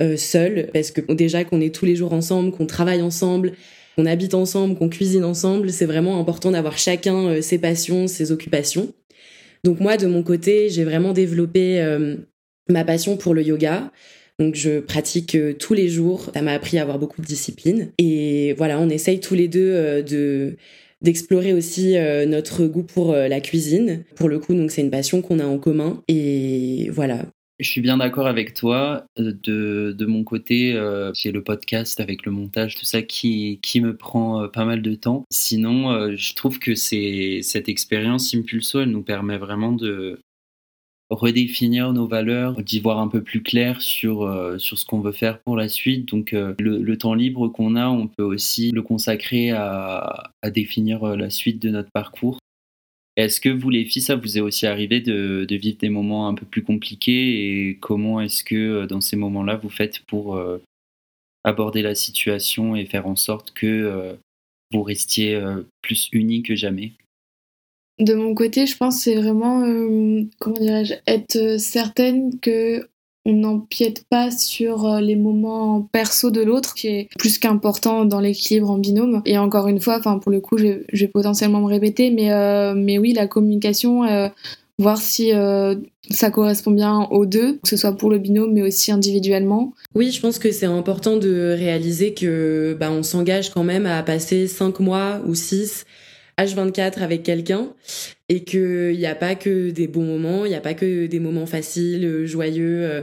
euh, 0.03 0.17
seuls 0.17 0.69
parce 0.73 0.91
que 0.91 1.13
déjà 1.13 1.45
qu'on 1.45 1.61
est 1.61 1.75
tous 1.75 1.85
les 1.85 1.95
jours 1.95 2.15
ensemble, 2.15 2.53
qu'on 2.53 2.67
travaille 2.67 3.03
ensemble, 3.03 3.53
qu'on 3.97 4.07
habite 4.07 4.33
ensemble, 4.33 4.77
qu'on 4.77 4.89
cuisine 4.89 5.25
ensemble, 5.25 5.71
c'est 5.71 5.85
vraiment 5.85 6.19
important 6.19 6.51
d'avoir 6.53 6.79
chacun 6.79 7.27
euh, 7.27 7.43
ses 7.43 7.59
passions, 7.59 8.07
ses 8.07 8.33
occupations. 8.33 8.95
Donc 9.63 9.79
moi, 9.79 9.99
de 9.99 10.07
mon 10.07 10.23
côté, 10.23 10.71
j'ai 10.71 10.85
vraiment 10.85 11.13
développé 11.13 11.83
euh, 11.83 12.17
ma 12.71 12.83
passion 12.83 13.19
pour 13.19 13.35
le 13.35 13.43
yoga. 13.43 13.93
Donc 14.39 14.55
je 14.55 14.81
pratique 14.81 15.37
tous 15.59 15.75
les 15.75 15.91
jours. 15.91 16.31
Ça 16.33 16.41
m'a 16.41 16.53
appris 16.53 16.79
à 16.79 16.83
avoir 16.83 16.99
beaucoup 16.99 17.21
de 17.21 17.27
discipline. 17.27 17.93
Et 17.99 18.55
voilà, 18.57 18.81
on 18.81 18.89
essaye 18.89 19.21
tous 19.21 19.35
les 19.35 19.49
deux 19.49 20.03
de 20.03 20.57
d'explorer 21.03 21.53
aussi 21.53 21.97
notre 22.27 22.67
goût 22.67 22.83
pour 22.83 23.13
la 23.15 23.41
cuisine. 23.41 24.05
Pour 24.17 24.29
le 24.29 24.39
coup, 24.39 24.55
donc 24.55 24.71
c'est 24.71 24.83
une 24.83 24.91
passion 24.91 25.23
qu'on 25.23 25.39
a 25.39 25.47
en 25.47 25.59
commun. 25.59 26.03
Et 26.09 26.91
voilà, 26.91 27.25
je 27.61 27.69
suis 27.69 27.83
bien 27.83 27.99
d'accord 27.99 28.27
avec 28.27 28.55
toi. 28.55 29.05
Euh, 29.19 29.33
de, 29.43 29.95
de 29.97 30.07
mon 30.07 30.25
côté, 30.25 30.73
euh, 30.75 31.13
j'ai 31.15 31.31
le 31.31 31.45
podcast 31.45 32.01
avec 32.01 32.25
le 32.25 32.33
montage, 32.33 32.75
tout 32.75 32.87
ça 32.87 33.03
qui, 33.03 33.61
qui 33.63 33.83
me 33.83 33.95
prend 33.97 34.43
euh, 34.43 34.49
pas 34.49 34.65
mal 34.65 34.81
de 34.81 34.95
temps. 34.95 35.25
Sinon, 35.31 36.17
je 36.17 36.35
trouve 36.35 36.59
que 36.59 36.75
c'est 36.75 37.41
cette 37.43 37.69
expérience 37.69 38.35
Impulso, 38.35 38.81
elle 38.81 38.91
nous 38.91 39.03
permet 39.03 39.37
vraiment 39.37 39.73
de 39.73 40.21
redéfinir 41.11 41.93
nos 41.93 42.07
valeurs, 42.07 42.63
d'y 42.63 42.81
voir 42.81 43.01
un 43.01 43.09
peu 43.09 43.23
plus 43.23 43.43
clair 43.43 43.83
sur, 43.83 44.29
sur 44.59 44.79
ce 44.79 44.85
qu'on 44.85 45.01
veut 45.01 45.13
faire 45.13 45.41
pour 45.41 45.57
la 45.57 45.69
suite. 45.69 46.09
Donc 46.09 46.33
le, 46.33 46.55
le, 46.59 46.99
temps 46.99 47.15
libre 47.15 47.49
qu'on 47.49 47.75
a, 47.75 47.89
on 47.89 48.07
peut 48.07 48.23
aussi 48.23 48.71
le 48.71 48.83
consacrer 48.83 49.51
à, 49.51 50.31
définir 50.53 51.05
la 51.17 51.31
suite 51.31 51.61
de 51.61 51.71
notre 51.71 51.91
parcours. 51.91 52.39
Est-ce 53.17 53.41
que 53.41 53.49
vous, 53.49 53.71
les 53.71 53.85
filles, 53.85 54.03
ça 54.03 54.17
vous 54.17 54.39
est 54.39 54.41
aussi 54.41 54.67
arrivé 54.67 55.01
de, 55.01 55.47
vivre 55.51 55.77
des 55.79 55.89
moments 55.89 56.29
un 56.29 56.35
peu 56.35 56.47
plus 56.47 56.63
compliqués 56.63 57.69
et 57.69 57.77
comment 57.77 58.21
est-ce 58.21 58.45
que 58.45 58.55
euh, 58.55 58.87
dans 58.87 59.01
ces 59.01 59.17
moments-là, 59.17 59.57
vous 59.57 59.69
faites 59.69 60.01
pour 60.07 60.37
euh, 60.37 60.63
aborder 61.45 61.83
la 61.83 61.95
situation 61.95 62.77
et 62.77 62.87
faire 62.87 63.07
en 63.07 63.17
sorte 63.17 63.53
que 63.53 63.67
euh, 63.67 64.15
vous 64.73 64.83
restiez 64.83 65.39
plus 65.83 66.09
unis 66.13 66.43
que 66.43 66.55
jamais? 66.55 66.93
De 68.01 68.15
mon 68.15 68.35
côté, 68.35 68.67
je 68.67 68.77
pense 68.77 68.97
que 68.97 69.03
c'est 69.03 69.17
vraiment, 69.17 69.63
comment 70.39 70.57
dirais-je, 70.57 70.95
être 71.07 71.61
certaine 71.61 72.39
que 72.41 72.83
on 73.27 73.35
n'empiète 73.35 74.05
pas 74.09 74.31
sur 74.31 74.87
euh, 74.87 75.01
les 75.01 75.17
moments 75.17 75.87
perso 75.93 76.31
de 76.31 76.41
l'autre, 76.41 76.75
qui 76.75 76.89
est 76.89 77.09
plus 77.19 77.39
qu'important 77.39 78.05
dans 78.05 78.21
l'équilibre 78.21 78.71
en 78.71 78.79
binôme. 78.79 79.23
Et 79.27 79.37
encore 79.39 79.69
une 79.69 79.81
fois, 79.81 79.99
enfin 79.99 80.19
pour 80.19 80.33
le 80.33 80.41
coup, 80.41 80.57
je, 80.57 80.81
vais 80.93 81.09
potentiellement 81.09 81.61
me 81.61 81.67
répéter, 81.67 82.11
mais 82.11 82.33
euh, 82.33 82.75
mais 82.75 82.99
oui, 82.99 83.13
la 83.13 83.27
communication, 83.27 84.05
euh, 84.05 84.29
voir 84.79 84.97
si 84.97 85.33
ça 86.11 86.31
correspond 86.31 86.71
bien 86.71 87.07
aux 87.11 87.27
deux, 87.27 87.59
que 87.63 87.69
ce 87.69 87.77
soit 87.77 87.93
pour 87.93 88.09
le 88.09 88.19
binôme, 88.19 88.55
mais 88.55 88.63
aussi 88.63 88.91
individuellement. 88.91 89.75
Oui, 89.95 90.11
je 90.11 90.21
pense 90.21 90.39
que 90.39 90.51
c'est 90.51 90.67
important 90.67 91.19
de 91.19 91.55
réaliser 91.57 92.15
que 92.15 92.75
bah, 92.81 92.91
on 92.91 93.03
s'engage 93.03 93.51
quand 93.51 93.63
même 93.63 93.85
à 93.85 94.03
passer 94.03 94.47
cinq 94.47 94.81
mois 94.81 95.21
ou 95.27 95.35
six 95.35 95.85
H24 96.41 97.01
avec 97.01 97.23
quelqu'un 97.23 97.75
et 98.29 98.45
qu'il 98.45 98.97
n'y 98.97 99.07
a 99.07 99.15
pas 99.15 99.35
que 99.35 99.71
des 99.71 99.89
bons 99.89 100.05
moments, 100.05 100.45
il 100.45 100.51
n'y 100.51 100.55
a 100.55 100.61
pas 100.61 100.75
que 100.75 101.07
des 101.07 101.21
moments 101.21 101.47
faciles, 101.47 102.27
joyeux. 102.27 102.85
Euh, 102.85 103.03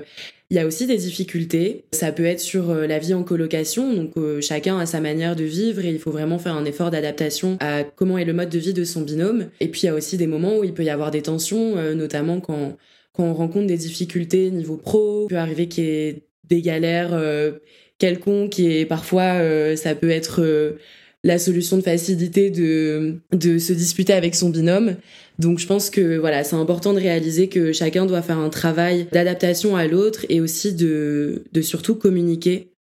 Il 0.50 0.56
y 0.56 0.60
a 0.60 0.66
aussi 0.66 0.88
des 0.88 0.96
difficultés. 0.96 1.84
Ça 1.92 2.14
peut 2.14 2.24
être 2.24 2.40
sur 2.40 2.70
euh, 2.70 2.88
la 2.88 3.00
vie 3.00 3.14
en 3.14 3.24
colocation, 3.24 3.94
donc 3.94 4.12
euh, 4.16 4.40
chacun 4.40 4.80
a 4.80 4.86
sa 4.86 5.02
manière 5.02 5.36
de 5.36 5.44
vivre 5.44 5.84
et 5.84 5.90
il 5.90 6.00
faut 6.00 6.12
vraiment 6.12 6.40
faire 6.40 6.54
un 6.54 6.64
effort 6.64 6.90
d'adaptation 6.90 7.58
à 7.60 7.84
comment 7.84 8.18
est 8.18 8.24
le 8.24 8.32
mode 8.32 8.50
de 8.50 8.58
vie 8.58 8.74
de 8.74 8.86
son 8.86 9.02
binôme. 9.02 9.50
Et 9.60 9.68
puis 9.68 9.82
il 9.82 9.86
y 9.88 9.90
a 9.90 9.94
aussi 9.94 10.16
des 10.16 10.28
moments 10.28 10.58
où 10.58 10.64
il 10.64 10.74
peut 10.74 10.86
y 10.86 10.90
avoir 10.90 11.12
des 11.12 11.22
tensions, 11.22 11.78
euh, 11.78 11.94
notamment 11.94 12.40
quand 12.40 12.78
quand 13.12 13.24
on 13.24 13.34
rencontre 13.34 13.66
des 13.66 13.78
difficultés 13.78 14.52
niveau 14.52 14.78
pro. 14.78 15.26
Il 15.26 15.30
peut 15.30 15.38
arriver 15.38 15.68
qu'il 15.68 15.84
y 15.84 15.88
ait 15.88 16.24
des 16.48 16.62
galères 16.62 17.20
quelconques 17.98 18.60
et 18.60 18.86
parfois 18.86 19.42
ça 19.76 19.96
peut 19.96 20.12
être 20.12 20.78
la 21.24 21.40
solution 21.40 21.78
de 21.78 21.82
facilité 21.82 22.50
de, 22.50 23.22
de 23.34 23.58
se 23.58 23.74
disputer 23.74 24.14
avec 24.14 24.36
son 24.36 24.50
binôme. 24.50 24.96
Donc 25.40 25.60
je 25.60 25.68
pense 25.68 25.90
que 25.90 26.18
voilà, 26.18 26.44
c'est 26.44 26.56
important 26.56 26.94
de 26.94 27.00
réaliser 27.00 27.48
que 27.50 27.72
chacun 27.74 28.06
doit 28.06 28.22
faire 28.22 28.38
un 28.38 28.50
travail 28.50 29.08
d'adaptation 29.12 29.76
à 29.76 29.88
l'autre 29.88 30.26
et 30.30 30.42
aussi 30.42 30.74
de, 30.74 31.44
de 31.52 31.62
surtout 31.62 31.96
communiquer. 31.96 32.72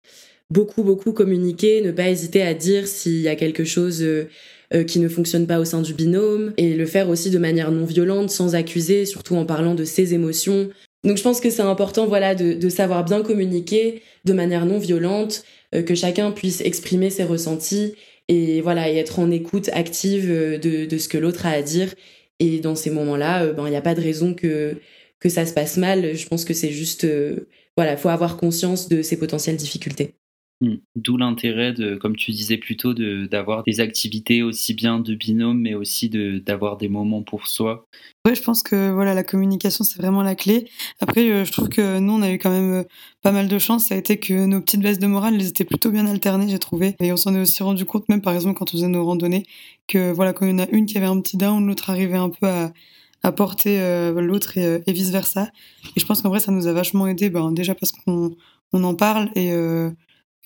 Beaucoup, 0.50 0.84
beaucoup 0.84 1.12
communiquer, 1.12 1.82
ne 1.82 1.92
pas 1.92 2.10
hésiter 2.10 2.42
à 2.42 2.54
dire 2.54 2.88
s'il 2.88 3.20
y 3.20 3.28
a 3.28 3.36
quelque 3.36 3.66
chose 3.66 4.02
euh, 4.02 4.30
euh, 4.74 4.84
qui 4.84 5.00
ne 5.00 5.10
fonctionne 5.10 5.46
pas 5.46 5.60
au 5.60 5.66
sein 5.66 5.82
du 5.82 5.94
binôme 5.94 6.54
et 6.56 6.74
le 6.74 6.86
faire 6.86 7.10
aussi 7.10 7.30
de 7.30 7.38
manière 7.38 7.72
non 7.72 7.86
violente, 7.86 8.30
sans 8.30 8.56
accuser, 8.56 9.06
surtout 9.06 9.36
en 9.36 9.46
parlant 9.46 9.76
de 9.76 9.84
ses 9.84 10.14
émotions. 10.14 10.70
Donc 11.04 11.18
je 11.18 11.24
pense 11.24 11.42
que 11.42 11.50
c'est 11.50 11.62
important 11.62 12.08
voilà 12.08 12.34
de, 12.34 12.54
de, 12.54 12.70
savoir 12.70 13.04
bien 13.04 13.24
communiquer 13.24 14.02
de 14.26 14.34
manière 14.34 14.66
non 14.66 14.78
violente, 14.78 15.44
euh, 15.76 15.84
que 15.84 15.96
chacun 15.96 16.32
puisse 16.32 16.62
exprimer 16.62 17.10
ses 17.10 17.24
ressentis 17.24 17.94
et 18.28 18.62
voilà 18.62 18.90
et 18.90 18.98
être 18.98 19.20
en 19.20 19.32
écoute 19.32 19.70
active 19.74 20.30
euh, 20.30 20.58
de, 20.58 20.86
de 20.86 20.98
ce 20.98 21.08
que 21.10 21.18
l'autre 21.18 21.46
a 21.46 21.52
à 21.52 21.62
dire. 21.62 21.94
Et 22.40 22.60
dans 22.60 22.76
ces 22.76 22.90
moments-là 22.92 23.44
euh, 23.44 23.54
ben 23.54 23.68
il 23.68 23.72
n'y 23.72 23.76
a 23.78 23.82
pas 23.82 23.96
de 23.96 24.02
raison 24.02 24.34
que 24.34 24.80
que 25.20 25.30
ça 25.30 25.46
se 25.46 25.54
passe 25.54 25.78
mal. 25.78 26.16
Je 26.16 26.28
pense 26.28 26.46
que 26.46 26.54
c'est 26.54 26.72
juste 26.72 27.04
euh, 27.06 27.48
voilà 27.78 27.98
faut 27.98 28.10
avoir 28.10 28.38
conscience 28.38 28.90
de 28.90 29.02
ces 29.02 29.18
potentielles 29.18 29.58
difficultés 29.58 30.16
Hmm. 30.60 30.78
D'où 30.96 31.18
l'intérêt 31.18 31.72
de, 31.72 31.98
comme 31.98 32.16
tu 32.16 32.32
disais 32.32 32.58
plus 32.58 32.78
tôt, 32.78 32.96
d'avoir 32.96 33.64
des 33.64 33.80
activités 33.80 34.42
aussi 34.42 34.74
bien 34.74 35.00
de 35.00 35.14
binôme, 35.14 35.60
mais 35.60 35.76
aussi 35.76 36.10
d'avoir 36.10 36.78
des 36.78 36.90
moments 36.90 37.22
pour 37.22 37.46
soi. 37.46 37.86
Ouais, 38.26 38.34
je 38.34 38.42
pense 38.42 38.64
que 38.64 38.92
voilà, 38.92 39.14
la 39.14 39.24
communication 39.24 39.84
c'est 39.84 40.02
vraiment 40.02 40.24
la 40.24 40.34
clé. 40.34 40.68
Après, 41.00 41.30
euh, 41.30 41.46
je 41.46 41.52
trouve 41.52 41.70
que 41.70 42.00
nous 42.00 42.12
on 42.14 42.24
a 42.24 42.32
eu 42.32 42.40
quand 42.40 42.50
même 42.50 42.74
euh, 42.74 42.84
pas 43.22 43.32
mal 43.32 43.48
de 43.48 43.60
chance. 43.60 43.86
Ça 43.86 43.96
a 43.96 44.00
été 44.00 44.18
que 44.18 44.48
nos 44.48 44.60
petites 44.60 44.82
baisses 44.82 44.98
de 44.98 45.06
morale, 45.06 45.36
elles 45.36 45.48
étaient 45.48 45.64
plutôt 45.64 45.92
bien 45.92 46.08
alternées, 46.08 46.50
j'ai 46.50 46.58
trouvé. 46.58 46.96
Et 47.02 47.14
on 47.14 47.18
s'en 47.18 47.36
est 47.36 47.40
aussi 47.40 47.62
rendu 47.62 47.86
compte, 47.86 48.10
même 48.10 48.22
par 48.22 48.34
exemple 48.34 48.58
quand 48.58 48.74
on 48.74 48.78
faisait 48.78 48.88
nos 48.88 49.06
randonnées, 49.06 49.44
que 49.88 50.12
voilà, 50.12 50.34
quand 50.34 50.48
il 50.48 50.54
y 50.54 50.56
en 50.56 50.60
a 50.60 50.68
une 50.72 50.88
qui 50.88 50.98
avait 50.98 51.06
un 51.06 51.22
petit 51.22 51.38
down, 51.38 51.68
l'autre 51.68 51.92
arrivait 51.92 52.18
un 52.18 52.30
peu 52.30 52.48
à, 52.48 53.32
porter 53.32 53.80
euh, 53.80 54.22
l'autre 54.22 54.58
et, 54.58 54.82
et 54.88 54.92
vice 54.92 55.12
versa. 55.12 55.52
Et 55.96 56.00
je 56.00 56.06
pense 56.06 56.24
qu'en 56.24 56.30
vrai 56.30 56.40
ça 56.40 56.52
nous 56.52 56.66
a 56.66 56.74
vachement 56.74 57.06
aidé, 57.06 57.30
ben 57.30 57.52
déjà 57.52 57.76
parce 57.76 57.92
qu'on 57.92 58.32
on 58.74 58.84
en 58.84 58.96
parle 58.96 59.30
et 59.36 59.52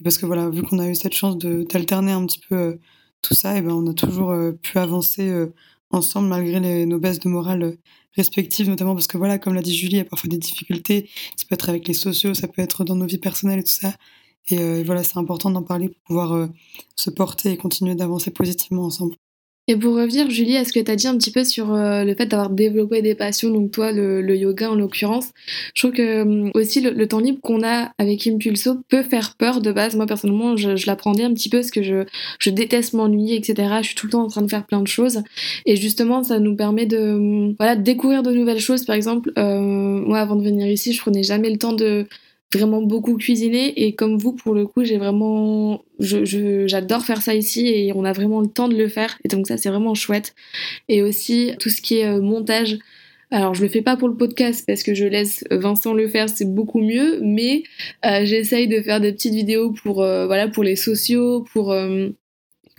parce 0.03 0.17
que 0.17 0.25
voilà, 0.25 0.49
vu 0.49 0.63
qu'on 0.63 0.79
a 0.79 0.87
eu 0.87 0.95
cette 0.95 1.13
chance 1.13 1.37
d'alterner 1.37 2.11
un 2.11 2.25
petit 2.25 2.39
peu 2.47 2.55
euh, 2.55 2.79
tout 3.21 3.33
ça, 3.33 3.57
et 3.57 3.61
ben 3.61 3.71
on 3.71 3.87
a 3.89 3.93
toujours 3.93 4.31
euh, 4.31 4.51
pu 4.53 4.77
avancer 4.77 5.29
euh, 5.29 5.53
ensemble 5.91 6.29
malgré 6.29 6.85
nos 6.85 6.99
baisses 6.99 7.19
de 7.19 7.29
morale 7.29 7.77
respectives, 8.15 8.69
notamment 8.69 8.93
parce 8.93 9.07
que 9.07 9.17
voilà, 9.17 9.37
comme 9.37 9.53
l'a 9.53 9.61
dit 9.61 9.75
Julie, 9.75 9.95
il 9.95 9.97
y 9.97 10.01
a 10.01 10.05
parfois 10.05 10.29
des 10.29 10.37
difficultés. 10.37 11.09
Ça 11.37 11.45
peut 11.47 11.55
être 11.55 11.69
avec 11.69 11.87
les 11.87 11.93
sociaux, 11.93 12.33
ça 12.33 12.47
peut 12.47 12.61
être 12.61 12.83
dans 12.83 12.95
nos 12.95 13.05
vies 13.05 13.17
personnelles 13.17 13.59
et 13.59 13.63
tout 13.63 13.71
ça. 13.71 13.93
Et 14.47 14.83
voilà, 14.83 15.03
c'est 15.03 15.17
important 15.17 15.49
d'en 15.51 15.63
parler 15.63 15.89
pour 15.89 16.01
pouvoir 16.03 16.49
se 16.95 17.09
porter 17.09 17.51
et 17.51 17.57
continuer 17.57 17.95
d'avancer 17.95 18.31
positivement 18.31 18.85
ensemble. 18.85 19.15
Et 19.71 19.77
pour 19.77 19.95
revenir, 19.95 20.29
Julie, 20.29 20.57
à 20.57 20.65
ce 20.65 20.73
que 20.73 20.81
tu 20.81 20.91
as 20.91 20.97
dit 20.97 21.07
un 21.07 21.15
petit 21.17 21.31
peu 21.31 21.45
sur 21.45 21.73
euh, 21.73 22.03
le 22.03 22.13
fait 22.13 22.25
d'avoir 22.25 22.49
développé 22.49 23.01
des 23.01 23.15
passions, 23.15 23.49
donc 23.51 23.71
toi, 23.71 23.93
le, 23.93 24.35
yoga 24.35 24.69
en 24.69 24.75
l'occurrence, 24.75 25.29
je 25.73 25.81
trouve 25.81 25.93
que 25.93 26.01
euh, 26.01 26.51
aussi 26.55 26.81
le, 26.81 27.07
temps 27.07 27.21
libre 27.21 27.39
qu'on 27.39 27.63
a 27.65 27.93
avec 27.97 28.27
Impulso 28.27 28.79
peut 28.89 29.01
faire 29.01 29.35
peur 29.37 29.61
de 29.61 29.71
base. 29.71 29.95
Moi, 29.95 30.07
personnellement, 30.07 30.57
je, 30.57 30.75
je 30.75 30.87
l'apprenais 30.87 31.23
un 31.23 31.33
petit 31.33 31.47
peu 31.47 31.59
parce 31.59 31.71
que 31.71 31.83
je, 31.83 32.03
je 32.39 32.49
déteste 32.49 32.91
m'ennuyer, 32.91 33.37
etc. 33.37 33.75
Je 33.81 33.87
suis 33.87 33.95
tout 33.95 34.07
le 34.07 34.11
temps 34.11 34.23
en 34.23 34.27
train 34.27 34.41
de 34.41 34.49
faire 34.49 34.65
plein 34.65 34.81
de 34.81 34.89
choses. 34.89 35.23
Et 35.65 35.77
justement, 35.77 36.21
ça 36.21 36.39
nous 36.39 36.57
permet 36.57 36.85
de, 36.85 37.55
voilà, 37.57 37.77
de 37.77 37.81
découvrir 37.81 38.23
de 38.23 38.33
nouvelles 38.33 38.59
choses. 38.59 38.83
Par 38.83 38.97
exemple, 38.97 39.31
euh, 39.37 39.61
moi, 39.61 40.19
avant 40.19 40.35
de 40.35 40.43
venir 40.43 40.67
ici, 40.67 40.91
je 40.91 40.99
prenais 40.99 41.23
jamais 41.23 41.49
le 41.49 41.57
temps 41.57 41.71
de 41.71 42.07
vraiment 42.53 42.81
beaucoup 42.81 43.17
cuisiner 43.17 43.85
et 43.85 43.95
comme 43.95 44.17
vous 44.17 44.33
pour 44.33 44.53
le 44.53 44.65
coup 44.65 44.83
j'ai 44.83 44.97
vraiment 44.97 45.83
je, 45.99 46.65
j'adore 46.67 47.03
faire 47.03 47.21
ça 47.21 47.35
ici 47.35 47.67
et 47.67 47.93
on 47.95 48.03
a 48.03 48.13
vraiment 48.13 48.41
le 48.41 48.47
temps 48.47 48.67
de 48.67 48.75
le 48.75 48.87
faire. 48.87 49.17
Et 49.23 49.27
donc 49.27 49.47
ça 49.47 49.57
c'est 49.57 49.69
vraiment 49.69 49.95
chouette. 49.95 50.35
Et 50.89 51.01
aussi 51.01 51.53
tout 51.59 51.69
ce 51.69 51.81
qui 51.81 51.99
est 51.99 52.07
euh, 52.07 52.21
montage. 52.21 52.79
Alors 53.29 53.53
je 53.53 53.61
le 53.61 53.69
fais 53.69 53.81
pas 53.81 53.95
pour 53.95 54.09
le 54.09 54.17
podcast 54.17 54.65
parce 54.67 54.83
que 54.83 54.93
je 54.93 55.05
laisse 55.05 55.45
Vincent 55.51 55.93
le 55.93 56.07
faire, 56.09 56.27
c'est 56.27 56.53
beaucoup 56.53 56.81
mieux, 56.81 57.19
mais 57.21 57.63
euh, 58.05 58.25
j'essaye 58.25 58.67
de 58.67 58.81
faire 58.81 58.99
des 58.99 59.13
petites 59.13 59.33
vidéos 59.33 59.71
pour 59.71 60.01
euh, 60.03 60.25
voilà 60.25 60.49
pour 60.49 60.63
les 60.63 60.75
sociaux, 60.75 61.45
pour 61.53 61.73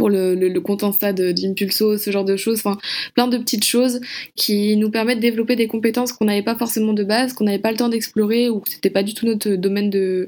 pour 0.02 0.11
le, 0.11 0.35
le, 0.35 0.49
le 0.49 0.61
compte 0.61 0.82
d'Impulso, 0.82 1.97
ce 1.97 2.11
genre 2.11 2.25
de 2.25 2.37
choses, 2.37 2.59
enfin 2.59 2.76
plein 3.14 3.28
de 3.28 3.38
petites 3.38 3.64
choses 3.64 4.00
qui 4.35 4.76
nous 4.76 4.90
permettent 4.90 5.18
de 5.18 5.23
développer 5.23 5.54
des 5.54 5.68
compétences 5.68 6.12
qu'on 6.12 6.25
n'avait 6.25 6.42
pas 6.42 6.56
forcément 6.56 6.92
de 6.92 7.04
base, 7.04 7.35
qu'on 7.35 7.44
n'avait 7.44 7.61
pas 7.61 7.71
le 7.71 7.76
temps 7.76 7.88
d'explorer 7.88 8.49
ou 8.49 8.59
que 8.59 8.68
c'était 8.68 8.90
pas 8.90 9.04
du 9.04 9.14
tout 9.14 9.26
notre 9.26 9.50
domaine 9.50 9.90
de, 9.90 10.26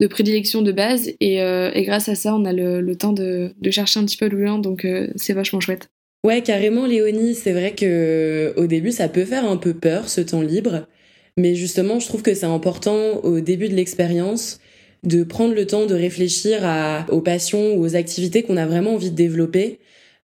de 0.00 0.06
prédilection 0.08 0.60
de 0.60 0.72
base. 0.72 1.12
Et, 1.20 1.40
euh, 1.40 1.70
et, 1.72 1.84
grâce 1.84 2.08
à 2.08 2.16
ça 2.16 2.34
on 2.34 2.44
a 2.44 2.52
le, 2.52 2.80
le 2.80 2.96
temps 2.96 3.12
de, 3.12 3.52
de, 3.60 3.70
chercher 3.70 4.00
un 4.00 4.04
petit 4.06 4.16
peu 4.16 4.28
loin. 4.28 4.58
Donc 4.58 4.84
euh, 4.84 5.06
c'est 5.14 5.34
vachement 5.34 5.60
chouette. 5.60 5.88
Ouais 6.24 6.42
carrément 6.42 6.86
Léonie, 6.86 7.36
c'est 7.36 7.52
vrai 7.52 7.76
que 7.76 8.52
au 8.56 8.66
début 8.66 8.90
ça 8.90 9.08
peut 9.08 9.24
faire 9.24 9.48
un 9.48 9.56
peu 9.56 9.72
peur 9.72 10.08
ce 10.08 10.20
temps 10.20 10.42
libre, 10.42 10.88
mais 11.36 11.54
justement 11.54 12.00
je 12.00 12.08
trouve 12.08 12.22
que 12.22 12.34
c'est 12.34 12.46
important 12.46 13.20
au 13.22 13.38
début 13.38 13.68
de 13.68 13.74
l'expérience 13.76 14.58
de 15.04 15.24
prendre 15.24 15.54
le 15.54 15.66
temps 15.66 15.86
de 15.86 15.94
réfléchir 15.94 16.60
à, 16.62 17.06
aux 17.10 17.20
passions 17.20 17.74
ou 17.74 17.84
aux 17.84 17.96
activités 17.96 18.42
qu'on 18.42 18.56
a 18.56 18.66
vraiment 18.66 18.94
envie 18.94 19.10
de 19.10 19.16
développer. 19.16 19.78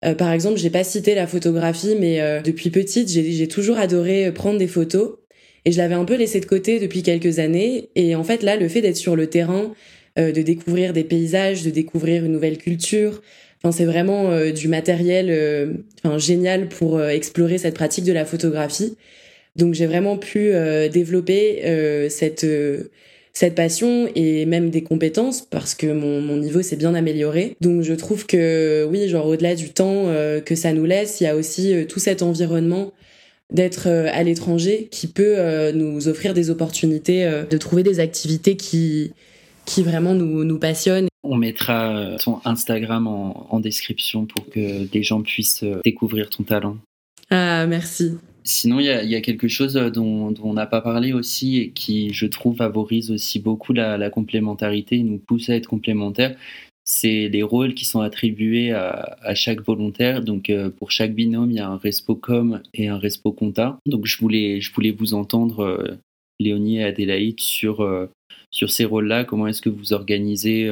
Euh, 0.05 0.15
par 0.15 0.33
exemple, 0.33 0.59
j'ai 0.59 0.71
pas 0.71 0.85
cité 0.85 1.15
la 1.15 1.27
photographie, 1.27 1.97
mais 1.99 2.21
euh, 2.21 2.41
depuis 2.41 2.71
petite, 2.71 3.09
j'ai 3.09 3.49
toujours 3.49 3.79
adoré 3.79 4.27
euh, 4.27 4.33
prendre 4.33 4.59
des 4.59 4.69
photos 4.69 5.15
et 5.65 5.73
je 5.73 5.79
l'avais 5.79 5.95
un 5.95 6.05
peu 6.05 6.15
laissé 6.15 6.39
de 6.39 6.47
côté 6.47 6.79
depuis 6.79 7.03
quelques 7.03 7.41
années. 7.41 7.91
Et 7.97 8.15
en 8.15 8.23
fait, 8.23 8.43
là, 8.45 8.57
le 8.57 8.69
fait 8.69 8.81
d'être 8.81 8.97
sur 8.97 9.17
le 9.17 9.27
terrain, 9.27 9.75
euh, 10.19 10.31
de 10.31 10.43
découvrir 10.43 10.93
des 10.93 11.05
paysages, 11.05 11.65
de 11.65 11.71
découvrir 11.71 12.25
une 12.25 12.33
nouvelle 12.33 12.59
culture, 12.59 13.21
enfin, 13.59 13.73
c'est 13.73 13.85
vraiment 13.85 14.51
du 14.53 14.69
matériel, 14.69 15.83
enfin, 16.05 16.19
génial 16.19 16.69
pour 16.69 17.03
explorer 17.03 17.59
cette 17.59 17.75
pratique 17.75 18.05
de 18.05 18.13
la 18.13 18.25
photographie. 18.25 18.97
Donc, 19.57 19.75
j'ai 19.75 19.87
vraiment 19.87 20.17
pu 20.17 20.53
développer 20.93 22.09
cette 22.09 22.47
cette 23.39 23.55
passion 23.55 24.09
et 24.17 24.47
même 24.47 24.69
des 24.69 24.83
compétences 24.83 25.43
parce 25.43 25.77
que 25.77 25.87
mon, 25.87 26.21
mon 26.21 26.39
niveau 26.39 26.61
s'est 26.61 26.75
bien 26.75 26.93
amélioré. 26.97 27.55
Donc 27.61 27.83
je 27.83 27.95
trouve 27.95 28.27
que 28.27 28.85
oui, 28.91 29.09
genre 29.09 29.27
au-delà 29.27 29.55
du 29.55 29.71
temps 29.71 30.09
euh, 30.09 30.41
que 30.41 30.57
ça 30.57 30.73
nous 30.73 30.85
laisse, 30.85 31.21
il 31.21 31.25
y 31.25 31.27
a 31.29 31.37
aussi 31.37 31.73
euh, 31.73 31.85
tout 31.85 32.01
cet 32.01 32.23
environnement 32.23 32.93
d'être 33.53 33.87
euh, 33.87 34.09
à 34.13 34.25
l'étranger 34.25 34.89
qui 34.91 35.07
peut 35.07 35.71
nous 35.73 36.09
offrir 36.09 36.35
des 36.35 36.51
opportunités 36.51 37.31
de 37.49 37.59
trouver 37.59 37.85
des 37.85 38.01
activités 38.01 38.57
qui 38.57 39.13
qui 39.67 39.85
vraiment 39.85 40.15
nous, 40.15 40.43
nous 40.43 40.59
passionnent. 40.59 41.07
On 41.23 41.37
mettra 41.37 42.17
ton 42.25 42.41
Instagram 42.45 43.07
en, 43.07 43.47
en 43.51 43.61
description 43.61 44.27
pour 44.27 44.49
que 44.49 44.85
des 44.87 45.05
gens 45.05 45.23
puissent 45.23 45.65
découvrir 45.85 46.29
ton 46.29 46.43
talent. 46.43 46.77
Ah, 47.31 47.67
merci. 47.69 48.15
Sinon, 48.45 48.81
il 48.81 48.87
y 48.87 49.15
a, 49.15 49.21
quelque 49.21 49.49
chose 49.49 49.77
euh, 49.77 49.91
dont, 49.91 50.35
on 50.43 50.53
n'a 50.55 50.67
pas 50.67 50.81
parlé 50.81 51.13
aussi 51.13 51.59
et 51.59 51.71
qui, 51.71 52.13
je 52.13 52.27
trouve, 52.27 52.57
favorise 52.57 53.11
aussi 53.11 53.41
beaucoup 53.41 53.73
la, 53.73 54.11
complémentarité 54.11 55.03
nous 55.03 55.19
pousse 55.19 55.51
à 55.51 55.55
être 55.55 55.67
complémentaires. 55.67 56.37
C'est 56.85 57.29
les 57.29 57.43
rôles 57.43 57.75
qui 57.75 57.85
sont 57.85 58.01
attribués 58.01 58.73
à, 58.73 59.35
chaque 59.35 59.63
volontaire. 59.63 60.23
Donc, 60.23 60.49
euh, 60.49 60.71
pour 60.71 60.91
chaque 60.91 61.15
binôme, 61.15 61.51
il 61.51 61.57
y 61.57 61.61
a 61.61 61.69
un 61.69 61.77
respo 61.77 62.15
com 62.15 62.63
et 62.73 62.89
un 62.89 62.99
respo 62.99 63.33
compta. 63.33 63.79
Donc, 63.87 64.07
je 64.07 64.19
voulais, 64.19 64.61
je 64.61 64.73
voulais 64.73 64.93
vous 64.93 65.15
entendre, 65.15 65.61
euh, 65.61 65.99
Léonie 66.41 66.79
et 66.79 66.85
Adélaïde, 66.85 67.41
sur, 67.41 67.87
sur 68.53 68.71
ces 68.71 68.85
rôles-là. 68.85 69.25
Comment 69.25 69.49
est-ce 69.49 69.61
que 69.61 69.69
vous 69.69 69.93
organisez 69.93 70.71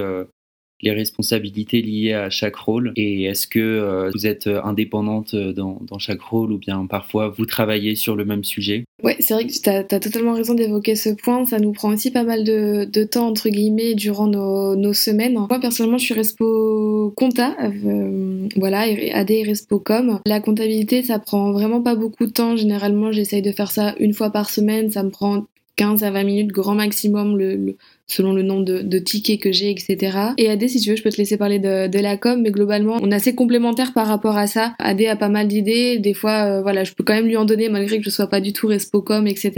les 0.83 0.93
responsabilités 0.93 1.83
liées 1.83 2.13
à 2.13 2.31
chaque 2.31 2.57
rôle 2.57 2.93
et 2.97 3.25
est-ce 3.25 3.47
que 3.47 3.59
euh, 3.59 4.11
vous 4.15 4.27
êtes 4.27 4.47
indépendante 4.47 5.35
dans, 5.35 5.81
dans, 5.81 5.99
chaque 5.99 6.21
rôle 6.21 6.53
ou 6.53 6.59
bien 6.59 6.87
parfois 6.87 7.29
vous 7.29 7.47
travaillez 7.47 7.95
sur 7.95 8.17
le 8.17 8.25
même 8.25 8.45
sujet? 8.45 8.85
Ouais, 9.03 9.17
c'est 9.21 9.35
vrai 9.35 9.47
que 9.47 9.53
tu 9.53 9.69
as, 9.69 9.85
totalement 9.85 10.33
raison 10.33 10.55
d'évoquer 10.55 10.97
ce 10.97 11.11
point. 11.11 11.45
Ça 11.45 11.59
nous 11.59 11.73
prend 11.73 11.93
aussi 11.93 12.11
pas 12.11 12.25
mal 12.25 12.45
de, 12.45 13.05
temps, 13.05 13.29
entre 13.29 13.51
guillemets, 13.51 13.95
durant 13.95 14.27
nos, 14.27 14.93
semaines. 14.95 15.35
Moi, 15.35 15.61
personnellement, 15.61 15.99
je 15.99 16.05
suis 16.05 16.15
Respo 16.15 17.13
Compta, 17.17 17.55
euh, 17.63 18.49
voilà, 18.57 18.87
AD 19.13 19.31
et 19.31 19.43
Respo 19.43 19.79
Com. 19.79 20.21
La 20.25 20.41
comptabilité, 20.41 21.03
ça 21.03 21.19
prend 21.19 21.53
vraiment 21.53 21.83
pas 21.83 21.95
beaucoup 21.95 22.25
de 22.25 22.33
temps. 22.33 22.57
Généralement, 22.57 23.13
j'essaye 23.13 23.43
de 23.43 23.53
faire 23.53 23.71
ça 23.71 23.95
une 24.01 24.15
fois 24.15 24.31
par 24.31 24.49
semaine. 24.49 24.91
Ça 24.91 25.03
me 25.03 25.11
prend 25.11 25.45
15 25.77 26.03
à 26.03 26.11
20 26.11 26.25
minutes 26.25 26.53
grand 26.53 26.75
maximum 26.75 27.37
le, 27.37 27.77
selon 28.07 28.33
le 28.33 28.43
nombre 28.43 28.65
de, 28.65 28.83
de 28.83 28.99
tickets 28.99 29.41
que 29.41 29.53
j'ai, 29.53 29.71
etc. 29.71 30.19
Et 30.39 30.49
AD, 30.49 30.69
si 30.69 30.81
tu 30.81 30.91
veux, 30.91 30.97
je 30.97 31.03
peux 31.03 31.11
te 31.11 31.17
laisser 31.17 31.37
parler 31.37 31.59
de, 31.59 31.89
de, 31.89 31.99
la 31.99 32.17
com, 32.17 32.41
mais 32.41 32.51
globalement, 32.51 32.99
on 33.03 33.11
est 33.11 33.15
assez 33.15 33.35
complémentaires 33.35 33.93
par 33.93 34.07
rapport 34.07 34.37
à 34.37 34.47
ça. 34.47 34.75
AD 34.79 35.03
a 35.03 35.17
pas 35.17 35.29
mal 35.29 35.49
d'idées, 35.49 35.99
des 35.99 36.15
fois, 36.15 36.45
euh, 36.45 36.63
voilà, 36.63 36.85
je 36.85 36.93
peux 36.93 37.05
quand 37.05 37.15
même 37.15 37.27
lui 37.27 37.37
en 37.37 37.45
donner 37.45 37.69
malgré 37.69 37.99
que 37.99 38.05
je 38.05 38.11
sois 38.11 38.29
pas 38.29 38.41
du 38.41 38.53
tout 38.53 38.67
respo 38.67 39.03
com, 39.03 39.27
etc. 39.27 39.51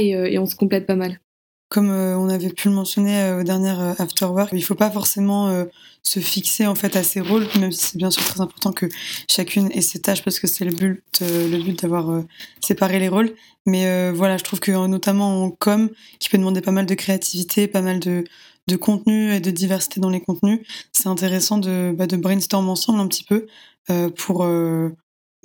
Et, 0.00 0.16
euh, 0.16 0.30
et 0.30 0.38
on 0.38 0.46
se 0.46 0.56
complète 0.56 0.86
pas 0.86 0.96
mal. 0.96 1.18
Comme 1.68 1.90
on 1.90 2.28
avait 2.28 2.50
pu 2.50 2.68
le 2.68 2.74
mentionner 2.74 3.32
au 3.32 3.42
dernier 3.42 3.74
Afterwork, 3.98 4.50
il 4.52 4.62
faut 4.62 4.74
pas 4.74 4.90
forcément 4.90 5.66
se 6.02 6.20
fixer 6.20 6.66
en 6.66 6.74
fait 6.76 6.94
à 6.94 7.02
ses 7.02 7.20
rôles, 7.20 7.46
même 7.58 7.72
si 7.72 7.86
c'est 7.86 7.98
bien 7.98 8.10
sûr 8.10 8.22
très 8.24 8.40
important 8.40 8.72
que 8.72 8.86
chacune 9.28 9.70
ait 9.72 9.80
ses 9.80 10.00
tâches 10.00 10.22
parce 10.22 10.38
que 10.38 10.46
c'est 10.46 10.64
le 10.64 10.72
but, 10.72 11.02
le 11.20 11.62
but 11.62 11.82
d'avoir 11.82 12.22
séparé 12.60 13.00
les 13.00 13.08
rôles. 13.08 13.34
Mais 13.66 14.12
voilà, 14.12 14.36
je 14.36 14.44
trouve 14.44 14.60
que 14.60 14.70
notamment 14.86 15.44
en 15.44 15.50
com, 15.50 15.90
qui 16.20 16.28
peut 16.28 16.38
demander 16.38 16.60
pas 16.60 16.70
mal 16.70 16.86
de 16.86 16.94
créativité, 16.94 17.66
pas 17.66 17.82
mal 17.82 17.98
de, 17.98 18.24
de 18.68 18.76
contenu 18.76 19.32
et 19.34 19.40
de 19.40 19.50
diversité 19.50 20.00
dans 20.00 20.10
les 20.10 20.20
contenus, 20.20 20.60
c'est 20.92 21.08
intéressant 21.08 21.58
de, 21.58 21.92
bah, 21.96 22.06
de 22.06 22.16
brainstorm 22.16 22.68
ensemble 22.68 23.00
un 23.00 23.08
petit 23.08 23.24
peu 23.24 23.46
pour 24.16 24.44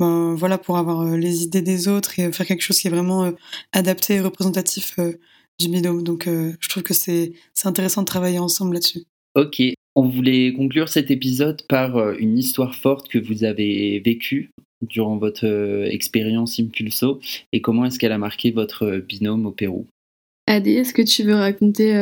ben, 0.01 0.33
voilà, 0.33 0.57
pour 0.57 0.77
avoir 0.79 1.01
euh, 1.01 1.15
les 1.15 1.43
idées 1.43 1.61
des 1.61 1.87
autres 1.87 2.17
et 2.17 2.31
faire 2.31 2.47
quelque 2.47 2.63
chose 2.63 2.79
qui 2.79 2.87
est 2.87 2.89
vraiment 2.89 3.23
euh, 3.25 3.31
adapté 3.71 4.15
et 4.15 4.21
représentatif 4.21 4.97
euh, 4.97 5.19
du 5.61 5.69
binôme. 5.69 6.03
Donc, 6.03 6.27
je 6.27 6.69
trouve 6.69 6.83
que 6.83 6.93
c'est 6.93 7.33
intéressant 7.63 8.01
de 8.01 8.07
travailler 8.07 8.39
ensemble 8.39 8.73
là-dessus. 8.73 9.03
Ok, 9.35 9.61
on 9.95 10.07
voulait 10.07 10.53
conclure 10.53 10.89
cet 10.89 11.11
épisode 11.11 11.61
par 11.69 12.11
une 12.13 12.37
histoire 12.37 12.75
forte 12.75 13.07
que 13.07 13.17
vous 13.17 13.43
avez 13.43 13.99
vécue 13.99 14.51
durant 14.81 15.17
votre 15.17 15.45
expérience 15.89 16.59
Impulso 16.59 17.19
et 17.53 17.61
comment 17.61 17.85
est-ce 17.85 17.99
qu'elle 17.99 18.11
a 18.11 18.17
marqué 18.17 18.51
votre 18.51 18.97
binôme 18.97 19.45
au 19.45 19.51
Pérou? 19.51 19.87
Adi, 20.47 20.71
est-ce 20.71 20.93
que 20.93 21.01
tu 21.01 21.23
veux 21.23 21.35
raconter 21.35 21.93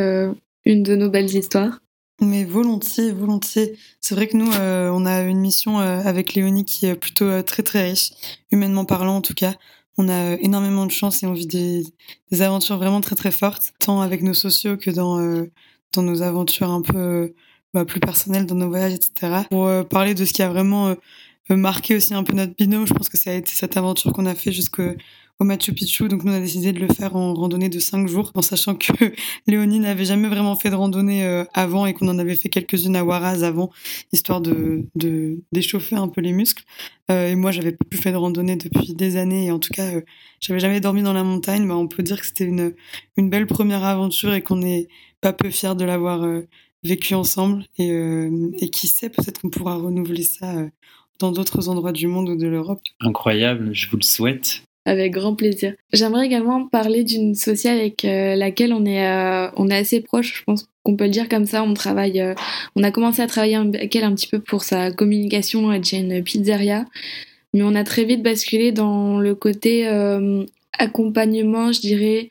une 0.66 0.84
de 0.84 0.96
nos 0.96 1.10
belles 1.10 1.36
histoires? 1.36 1.80
Mais 2.22 2.44
volontiers, 2.44 3.12
volontiers. 3.12 3.78
C'est 4.02 4.14
vrai 4.14 4.28
que 4.28 4.36
nous, 4.36 4.52
euh, 4.52 4.90
on 4.90 5.06
a 5.06 5.22
une 5.22 5.40
mission 5.40 5.80
euh, 5.80 6.02
avec 6.04 6.34
Léonie 6.34 6.66
qui 6.66 6.86
est 6.86 6.96
plutôt 6.96 7.26
euh, 7.26 7.44
très 7.44 7.64
très 7.64 7.90
riche, 7.90 8.12
humainement 8.52 8.84
parlant 8.84 9.18
en 9.18 9.22
tout 9.22 9.34
cas. 9.34 9.54
On 10.00 10.08
a 10.08 10.36
énormément 10.36 10.86
de 10.86 10.92
chance 10.92 11.22
et 11.24 11.28
on 11.28 11.34
vit 11.34 11.46
des, 11.46 12.42
aventures 12.42 12.78
vraiment 12.78 13.02
très 13.02 13.16
très 13.16 13.32
fortes, 13.32 13.74
tant 13.80 14.02
avec 14.02 14.24
nos 14.24 14.34
sociaux 14.34 14.78
que 14.78 14.90
dans, 14.90 15.20
dans 15.94 16.02
nos 16.02 16.22
aventures 16.22 16.72
un 16.72 16.82
peu 16.82 17.34
bah, 17.74 17.84
plus 17.84 18.00
personnelles, 18.00 18.46
dans 18.46 18.56
nos 18.56 18.70
voyages, 18.70 18.94
etc. 18.94 19.44
Pour 19.50 19.70
parler 19.90 20.14
de 20.14 20.24
ce 20.24 20.32
qui 20.32 20.42
a 20.42 20.48
vraiment 20.48 20.96
marqué 21.50 21.98
aussi 21.98 22.14
un 22.14 22.24
peu 22.24 22.34
notre 22.34 22.56
binôme, 22.56 22.88
je 22.88 22.94
pense 22.94 23.10
que 23.10 23.18
ça 23.18 23.32
a 23.32 23.34
été 23.34 23.52
cette 23.52 23.76
aventure 23.76 24.14
qu'on 24.14 24.26
a 24.26 24.36
fait 24.36 24.54
jusqu'au 24.54 24.94
au 25.40 25.46
Machu 25.46 25.74
Picchu. 25.74 26.08
Donc 26.08 26.24
nous 26.24 26.32
on 26.32 26.36
a 26.36 26.40
décidé 26.40 26.74
de 26.74 26.80
le 26.80 26.88
faire 26.88 27.16
en 27.16 27.34
randonnée 27.34 27.70
de 27.70 27.80
5 27.80 28.08
jours, 28.08 28.32
en 28.36 28.42
sachant 28.42 28.76
que 28.76 28.92
Léonie 29.48 29.80
n'avait 29.80 30.06
jamais 30.06 30.28
vraiment 30.28 30.56
fait 30.56 30.70
de 30.70 30.76
randonnée 30.76 31.26
euh, 31.26 31.46
avant 31.54 31.86
et 31.86 31.94
qu'on 31.94 32.08
en 32.10 32.20
avait 32.20 32.36
fait 32.36 32.50
quelques-unes 32.50 32.96
à 32.96 33.02
Huaraz 33.02 33.44
avant, 33.44 33.72
histoire 34.12 34.42
de 34.42 34.86
d'échauffer 35.52 35.96
un 35.96 36.10
peu 36.10 36.22
les 36.22 36.34
muscles. 36.34 36.64
Euh, 37.10 37.30
et 37.30 37.36
moi 37.36 37.52
j'avais 37.52 37.72
plus 37.72 38.00
fait 38.00 38.12
de 38.12 38.18
randonnée 38.18 38.56
depuis 38.56 38.94
des 38.94 39.16
années 39.16 39.46
et 39.46 39.52
en 39.52 39.60
tout 39.60 39.72
cas 39.74 39.96
euh, 39.96 40.02
j'avais 40.42 40.60
jamais 40.60 40.82
dormi 40.82 41.02
dans 41.02 41.14
la 41.14 41.24
montagne. 41.24 41.68
Bah, 41.68 41.76
on 41.76 41.88
peut 41.88 42.04
dire 42.04 42.20
que 42.20 42.28
c'était 42.28 42.46
une 42.46 42.74
une 43.18 43.30
belle 43.30 43.48
première 43.48 43.84
aventure 43.84 44.34
et 44.34 44.42
qu'on 44.42 44.62
est 44.62 44.88
pas 45.22 45.34
peu 45.34 45.50
fiers 45.50 45.76
de 45.76 45.86
l'avoir 45.86 46.26
vécu 46.84 47.14
ensemble. 47.14 47.66
Et, 47.78 47.90
et 48.60 48.70
qui 48.70 48.88
sait, 48.88 49.10
peut-être 49.10 49.42
qu'on 49.42 49.50
pourra 49.50 49.76
renouveler 49.76 50.24
ça 50.24 50.54
dans 51.20 51.34
d'autres 51.34 51.68
endroits 51.68 51.92
du 51.92 52.08
monde 52.08 52.30
ou 52.30 52.38
de 52.38 52.48
l'Europe. 52.48 52.82
Incroyable, 53.02 53.72
je 53.74 53.90
vous 53.90 53.98
le 53.98 54.04
souhaite. 54.04 54.64
Avec 54.90 55.14
grand 55.14 55.36
plaisir. 55.36 55.76
J'aimerais 55.94 56.26
également 56.26 56.66
parler 56.66 57.04
d'une 57.04 57.36
sociale 57.36 57.78
avec 57.78 58.06
euh, 58.06 58.34
laquelle 58.34 58.74
on 58.74 58.86
est, 58.86 59.08
euh, 59.08 59.48
on 59.56 59.70
est 59.70 59.78
assez 59.78 60.02
proche, 60.02 60.40
je 60.40 60.44
pense 60.44 60.68
qu'on 60.82 60.96
peut 60.96 61.04
le 61.04 61.12
dire 61.12 61.30
comme 61.30 61.46
ça. 61.46 61.62
On 61.62 61.76
travaille, 61.76 62.20
euh, 62.20 62.34
on 62.76 62.82
a 62.82 62.90
commencé 62.90 63.22
à 63.22 63.28
travailler 63.28 63.58
avec 63.58 63.96
elle 63.96 64.04
un 64.04 64.16
petit 64.16 64.26
peu 64.26 64.40
pour 64.40 64.64
sa 64.64 64.92
communication. 64.92 65.72
Elle 65.72 65.82
tient 65.82 66.00
une 66.00 66.24
pizzeria, 66.24 66.86
mais 67.54 67.62
on 67.62 67.76
a 67.76 67.84
très 67.84 68.04
vite 68.04 68.24
basculé 68.24 68.72
dans 68.72 69.20
le 69.20 69.36
côté 69.36 69.88
accompagnement, 70.80 71.72
je 71.72 71.82
dirais, 71.82 72.30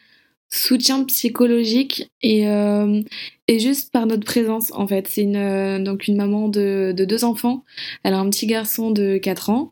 soutien 0.50 1.04
psychologique 1.04 2.10
et, 2.22 2.48
euh, 2.48 3.02
et 3.48 3.58
juste 3.58 3.92
par 3.92 4.06
notre 4.06 4.24
présence 4.24 4.72
en 4.72 4.86
fait. 4.86 5.06
C'est 5.08 5.22
une, 5.22 5.36
euh, 5.36 5.78
donc 5.78 6.08
une 6.08 6.16
maman 6.16 6.48
de, 6.48 6.92
de, 6.96 7.04
deux 7.04 7.24
enfants. 7.24 7.64
Elle 8.02 8.14
a 8.14 8.18
un 8.18 8.30
petit 8.30 8.46
garçon 8.46 8.90
de 8.90 9.18
4 9.18 9.50
ans 9.50 9.70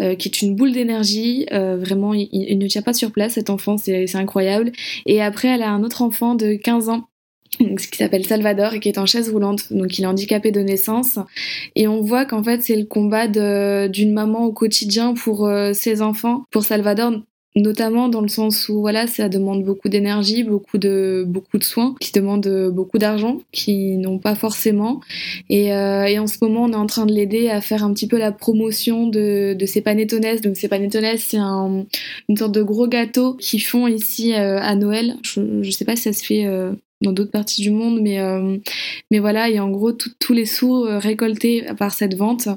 euh, 0.00 0.14
qui 0.14 0.28
est 0.28 0.42
une 0.42 0.56
boule 0.56 0.72
d'énergie. 0.72 1.46
Euh, 1.52 1.76
vraiment, 1.76 2.14
il, 2.14 2.28
il, 2.32 2.58
ne 2.58 2.66
tient 2.66 2.82
pas 2.82 2.94
sur 2.94 3.12
place 3.12 3.34
cet 3.34 3.50
enfant, 3.50 3.76
c'est 3.76 4.14
incroyable. 4.16 4.72
Et 5.04 5.22
après, 5.22 5.48
elle 5.48 5.62
a 5.62 5.70
un 5.70 5.82
autre 5.82 6.02
enfant 6.02 6.34
de 6.34 6.54
15 6.54 6.88
ans 6.88 7.08
qui 7.58 7.96
s'appelle 7.96 8.24
Salvador 8.24 8.74
et 8.74 8.80
qui 8.80 8.88
est 8.88 8.98
en 8.98 9.06
chaise 9.06 9.30
roulante, 9.30 9.72
donc 9.72 9.98
il 9.98 10.02
est 10.02 10.06
handicapé 10.06 10.50
de 10.50 10.60
naissance. 10.60 11.18
Et 11.74 11.88
on 11.88 12.00
voit 12.00 12.24
qu'en 12.24 12.42
fait 12.42 12.62
c'est 12.62 12.76
le 12.76 12.84
combat 12.84 13.28
d'une 13.88 14.12
maman 14.12 14.44
au 14.44 14.52
quotidien 14.52 15.14
pour 15.14 15.46
euh, 15.46 15.72
ses 15.72 16.02
enfants. 16.02 16.44
Pour 16.50 16.64
Salvador, 16.64 17.12
notamment 17.56 18.08
dans 18.08 18.20
le 18.20 18.28
sens 18.28 18.68
où 18.68 18.80
voilà 18.80 19.06
ça 19.06 19.28
demande 19.28 19.64
beaucoup 19.64 19.88
d'énergie 19.88 20.44
beaucoup 20.44 20.78
de 20.78 21.24
beaucoup 21.26 21.58
de 21.58 21.64
soins 21.64 21.94
qui 22.00 22.12
demandent 22.12 22.70
beaucoup 22.72 22.98
d'argent 22.98 23.40
qui 23.52 23.96
n'ont 23.96 24.18
pas 24.18 24.34
forcément. 24.34 25.00
Et, 25.48 25.74
euh, 25.74 26.04
et, 26.04 26.18
en 26.18 26.26
ce 26.26 26.36
moment 26.42 26.64
on 26.64 26.72
est 26.72 26.76
en 26.76 26.86
train 26.86 27.06
de 27.06 27.12
l'aider 27.12 27.48
à 27.48 27.60
faire 27.60 27.82
un 27.82 27.92
petit 27.92 28.06
peu 28.06 28.18
la 28.18 28.32
promotion 28.32 29.08
de, 29.08 29.54
de 29.54 29.66
ces 29.66 29.80
panettones 29.80 30.16
donc 30.42 30.56
ces 30.56 30.68
panettones 30.68 31.16
c'est 31.18 31.38
un, 31.38 31.86
une 32.28 32.36
sorte 32.36 32.52
de 32.52 32.62
gros 32.62 32.88
gâteau 32.88 33.34
qu'ils 33.34 33.62
font 33.62 33.86
ici 33.86 34.34
euh, 34.34 34.58
à 34.60 34.74
Noël. 34.76 35.16
Je, 35.22 35.62
je 35.62 35.70
sais 35.70 35.84
pas 35.84 35.96
si 35.96 36.02
ça 36.02 36.12
se 36.12 36.24
fait 36.24 36.46
euh, 36.46 36.72
dans 37.02 37.12
d'autres 37.12 37.30
parties 37.30 37.62
du 37.62 37.70
monde, 37.70 38.00
mais, 38.00 38.20
euh, 38.20 38.56
mais 39.10 39.18
voilà, 39.18 39.50
et 39.50 39.60
en 39.60 39.70
gros, 39.70 39.92
tous 39.92 40.32
les 40.32 40.46
sous 40.46 40.84
euh, 40.84 40.98
récoltés 40.98 41.66
par 41.78 41.92
cette 41.92 42.14
vente, 42.14 42.48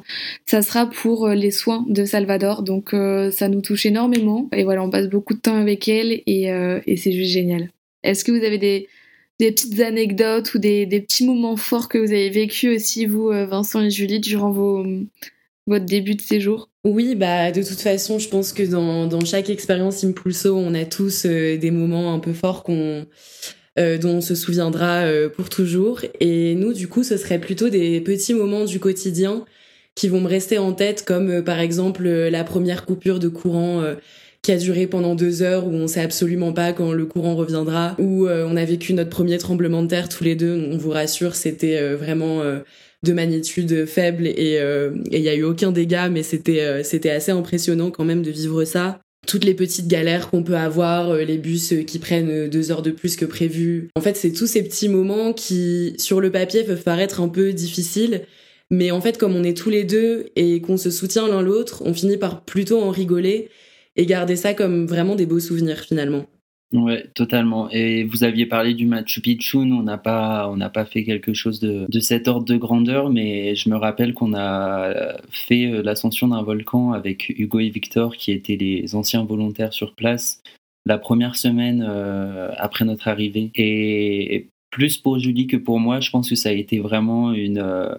ça 0.46 0.62
sera 0.62 0.90
pour 0.90 1.28
euh, 1.28 1.36
les 1.36 1.52
soins 1.52 1.86
de 1.90 2.06
Salvador, 2.06 2.64
donc 2.64 2.92
ça 3.32 3.50
nous 3.50 3.62
touche 3.62 3.86
énormément, 3.86 4.50
et 4.54 4.64
voilà, 4.64 4.84
on 4.84 4.90
passe 4.90 5.08
beaucoup 5.08 5.34
de 5.34 5.40
temps 5.40 5.60
avec 5.60 5.88
elle, 5.88 6.22
et, 6.26 6.52
c'est 6.98 7.12
juste 7.12 7.32
génial. 7.32 7.70
Est-ce 8.04 8.24
que 8.24 8.32
vous 8.32 8.44
avez 8.44 8.58
des, 8.58 8.88
des 9.40 9.52
petites 9.52 9.80
anecdotes 9.82 10.54
ou 10.54 10.60
des, 10.60 10.86
des, 10.86 11.02
petits 11.02 11.26
moments 11.26 11.58
forts 11.58 11.90
que 11.90 11.98
vous 11.98 12.12
avez 12.12 12.30
vécu 12.30 12.74
aussi, 12.74 13.06
vous, 13.06 13.28
Vincent 13.28 13.82
et 13.82 13.90
Julie, 13.90 14.20
durant 14.20 14.52
vos, 14.52 14.86
votre 15.68 15.86
début 15.86 16.16
de 16.16 16.22
séjour? 16.22 16.70
Oui, 16.86 17.16
bah 17.16 17.52
de 17.52 17.62
toute 17.62 17.80
façon, 17.80 18.20
je 18.20 18.30
pense 18.30 18.54
que 18.54 18.64
dans, 18.64 19.06
dans 19.06 19.24
chaque 19.26 19.50
expérience 19.50 20.04
Impulso, 20.04 20.56
on 20.56 20.74
a 20.74 20.86
tous 20.86 21.26
des 21.26 21.72
moments 21.72 22.14
un 22.14 22.20
peu 22.20 22.34
forts 22.34 22.64
qu'on 22.64 23.06
euh, 23.80 23.98
dont 23.98 24.16
on 24.16 24.22
se 24.22 24.36
souviendra 24.36 25.04
euh, 25.04 25.30
pour 25.30 25.50
toujours. 25.50 26.02
Et 26.20 26.54
nous, 26.56 26.74
du 26.74 26.88
coup, 26.90 27.04
ce 27.04 27.16
serait 27.16 27.40
plutôt 27.40 27.70
des 27.70 28.02
petits 28.02 28.34
moments 28.34 28.66
du 28.66 28.80
quotidien 28.80 29.46
qui 29.96 30.10
vont 30.10 30.20
me 30.20 30.28
rester 30.28 30.58
en 30.58 30.74
tête, 30.74 31.06
comme 31.06 31.30
euh, 31.30 31.42
par 31.42 31.60
exemple 31.60 32.08
la 32.08 32.44
première 32.44 32.86
coupure 32.86 33.20
de 33.20 33.30
courant 33.30 33.84
qui 34.42 34.52
a 34.52 34.58
duré 34.58 34.88
pendant 34.88 35.16
deux 35.16 35.42
heures 35.42 35.68
où 35.68 35.72
on 35.72 35.88
sait 35.88 36.02
absolument 36.02 36.54
pas 36.54 36.74
quand 36.74 36.92
le 36.92 37.06
courant 37.06 37.36
reviendra, 37.36 37.96
où 38.00 38.28
on 38.28 38.56
a 38.56 38.66
vécu 38.66 38.94
notre 38.94 39.10
premier 39.10 39.38
tremblement 39.38 39.84
de 39.84 39.88
terre 39.88 40.08
tous 40.08 40.24
les 40.24 40.36
deux. 40.36 40.70
On 40.72 40.78
vous 40.78 40.92
rassure, 40.92 41.36
c'était 41.36 41.94
vraiment 41.96 42.42
de 43.04 43.14
magnitude 43.14 43.86
faible 43.86 44.28
et 44.28 44.62
il 45.12 45.20
y 45.20 45.28
a 45.28 45.36
eu 45.36 45.44
aucun 45.44 45.74
dégât, 45.74 46.08
mais 46.08 46.24
c'était 46.24 46.84
c'était 46.84 47.10
assez 47.10 47.32
impressionnant 47.32 47.92
quand 47.92 48.06
même 48.06 48.22
de 48.22 48.32
vivre 48.32 48.64
ça 48.64 49.02
toutes 49.30 49.44
les 49.46 49.54
petites 49.54 49.88
galères 49.88 50.32
qu'on 50.32 50.42
peut 50.42 50.58
avoir, 50.58 51.12
euh, 51.12 51.24
les 51.24 51.38
bus 51.38 51.72
euh, 51.72 51.84
qui 51.84 52.00
prennent 52.00 52.32
euh, 52.32 52.48
deux 52.48 52.72
heures 52.72 52.82
de 52.82 52.90
plus 52.90 53.16
que 53.16 53.26
prévu. 53.26 53.90
En 53.96 54.02
fait, 54.02 54.18
c'est 54.18 54.32
tous 54.32 54.48
ces 54.48 54.64
petits 54.64 54.90
moments 54.90 55.34
qui, 55.34 55.94
sur 56.00 56.20
le 56.20 56.32
papier, 56.32 56.64
peuvent 56.64 56.82
paraître 56.82 57.22
un 57.22 57.30
peu 57.30 57.54
difficiles, 57.54 58.24
mais 58.72 58.90
en 58.90 59.02
fait, 59.02 59.20
comme 59.20 59.36
on 59.36 59.44
est 59.44 59.56
tous 59.56 59.70
les 59.70 59.84
deux 59.84 60.26
et 60.36 60.62
qu'on 60.62 60.78
se 60.78 60.90
soutient 60.90 61.28
l'un 61.28 61.44
l'autre, 61.44 61.84
on 61.86 61.94
finit 61.94 62.18
par 62.18 62.44
plutôt 62.44 62.82
en 62.82 62.90
rigoler 62.90 63.50
et 63.96 64.08
garder 64.08 64.36
ça 64.36 64.56
comme 64.56 64.88
vraiment 64.88 65.16
des 65.16 65.28
beaux 65.28 65.40
souvenirs 65.40 65.80
finalement. 65.82 66.26
Ouais, 66.72 67.08
totalement. 67.16 67.68
Et 67.72 68.04
vous 68.04 68.24
aviez 68.24 68.46
parlé 68.46 68.76
du 68.76 68.86
Machu 68.86 69.22
Picchu, 69.22 69.58
on 69.58 69.82
n'a 69.82 69.98
pas, 69.98 70.48
on 70.50 70.56
n'a 70.56 70.70
pas 70.70 70.86
fait 70.86 71.04
quelque 71.04 71.34
chose 71.34 71.60
de, 71.60 71.88
de 71.90 72.00
cet 72.00 72.28
ordre 72.28 72.46
de 72.46 72.58
grandeur, 72.58 73.10
mais 73.10 73.56
je 73.56 73.70
me 73.70 73.76
rappelle 73.76 74.14
qu'on 74.14 74.36
a 74.36 75.18
fait 75.32 75.66
euh, 75.66 75.82
l'ascension 75.82 76.28
d'un 76.28 76.44
volcan 76.44 76.92
avec 76.92 77.30
Hugo 77.30 77.60
et 77.60 77.70
Victor, 77.70 78.16
qui 78.16 78.32
étaient 78.32 78.56
les 78.56 78.94
anciens 78.94 79.24
volontaires 79.24 79.74
sur 79.74 79.96
place, 79.96 80.44
la 80.86 81.00
première 81.00 81.36
semaine 81.36 81.84
euh, 81.88 82.52
après 82.58 82.86
notre 82.86 83.08
arrivée. 83.08 83.50
Et 83.56 84.50
plus 84.70 84.98
pour 84.98 85.18
Julie 85.18 85.48
que 85.48 85.58
pour 85.58 85.80
moi, 85.80 86.00
je 86.02 86.12
pense 86.12 86.30
que 86.30 86.36
ça 86.36 86.50
a 86.50 86.52
été 86.52 86.78
vraiment 86.78 87.34
une, 87.34 87.58
euh, 87.58 87.96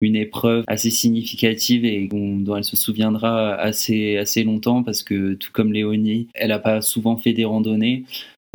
une 0.00 0.16
épreuve 0.16 0.64
assez 0.66 0.90
significative 0.90 1.84
et 1.84 2.06
dont 2.06 2.56
elle 2.56 2.64
se 2.64 2.76
souviendra 2.76 3.54
assez, 3.54 4.16
assez 4.16 4.44
longtemps 4.44 4.82
parce 4.82 5.02
que 5.02 5.34
tout 5.34 5.50
comme 5.52 5.72
Léonie, 5.72 6.28
elle 6.34 6.48
n'a 6.48 6.58
pas 6.58 6.82
souvent 6.82 7.16
fait 7.16 7.32
des 7.32 7.44
randonnées. 7.44 8.04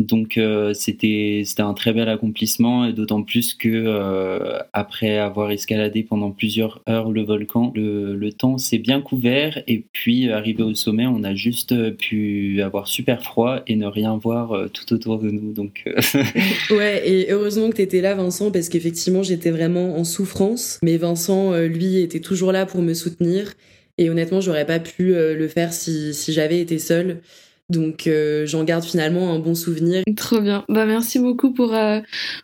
Donc 0.01 0.37
euh, 0.37 0.73
c'était 0.73 1.43
c'était 1.45 1.61
un 1.61 1.73
très 1.73 1.93
bel 1.93 2.09
accomplissement 2.09 2.85
et 2.85 2.93
d'autant 2.93 3.23
plus 3.23 3.53
que 3.53 3.69
euh, 3.69 4.59
après 4.73 5.17
avoir 5.17 5.51
escaladé 5.51 6.03
pendant 6.03 6.31
plusieurs 6.31 6.81
heures 6.89 7.11
le 7.11 7.21
volcan, 7.23 7.71
le, 7.75 8.15
le 8.15 8.33
temps 8.33 8.57
s'est 8.57 8.77
bien 8.77 9.01
couvert 9.01 9.61
et 9.67 9.83
puis 9.91 10.27
euh, 10.27 10.35
arrivé 10.35 10.63
au 10.63 10.73
sommet, 10.73 11.05
on 11.05 11.23
a 11.23 11.35
juste 11.35 11.95
pu 11.97 12.61
avoir 12.61 12.87
super 12.87 13.23
froid 13.23 13.61
et 13.67 13.75
ne 13.75 13.85
rien 13.85 14.17
voir 14.17 14.69
tout 14.71 14.93
autour 14.93 15.19
de 15.19 15.29
nous. 15.29 15.53
Donc 15.53 15.83
ouais 16.71 17.07
et 17.07 17.31
heureusement 17.31 17.69
que 17.69 17.75
tu 17.75 17.81
étais 17.81 18.01
là 18.01 18.15
Vincent 18.15 18.51
parce 18.51 18.69
qu'effectivement 18.69 19.23
j'étais 19.23 19.51
vraiment 19.51 19.97
en 19.97 20.03
souffrance, 20.03 20.79
mais 20.83 20.97
Vincent 20.97 21.55
lui 21.59 21.97
était 21.97 22.21
toujours 22.21 22.51
là 22.51 22.65
pour 22.65 22.81
me 22.81 22.93
soutenir 22.93 23.53
et 23.97 24.09
honnêtement 24.09 24.41
j'aurais 24.41 24.65
pas 24.65 24.79
pu 24.79 25.13
le 25.13 25.47
faire 25.47 25.73
si 25.73 26.13
si 26.13 26.33
j'avais 26.33 26.59
été 26.59 26.79
seule. 26.79 27.21
Donc 27.71 28.09
j'en 28.45 28.63
garde 28.63 28.83
finalement 28.83 29.33
un 29.33 29.39
bon 29.39 29.55
souvenir. 29.55 30.03
Trop 30.15 30.39
bien. 30.39 30.63
Bah 30.69 30.85
merci 30.85 31.19
beaucoup 31.19 31.51
pour 31.53 31.75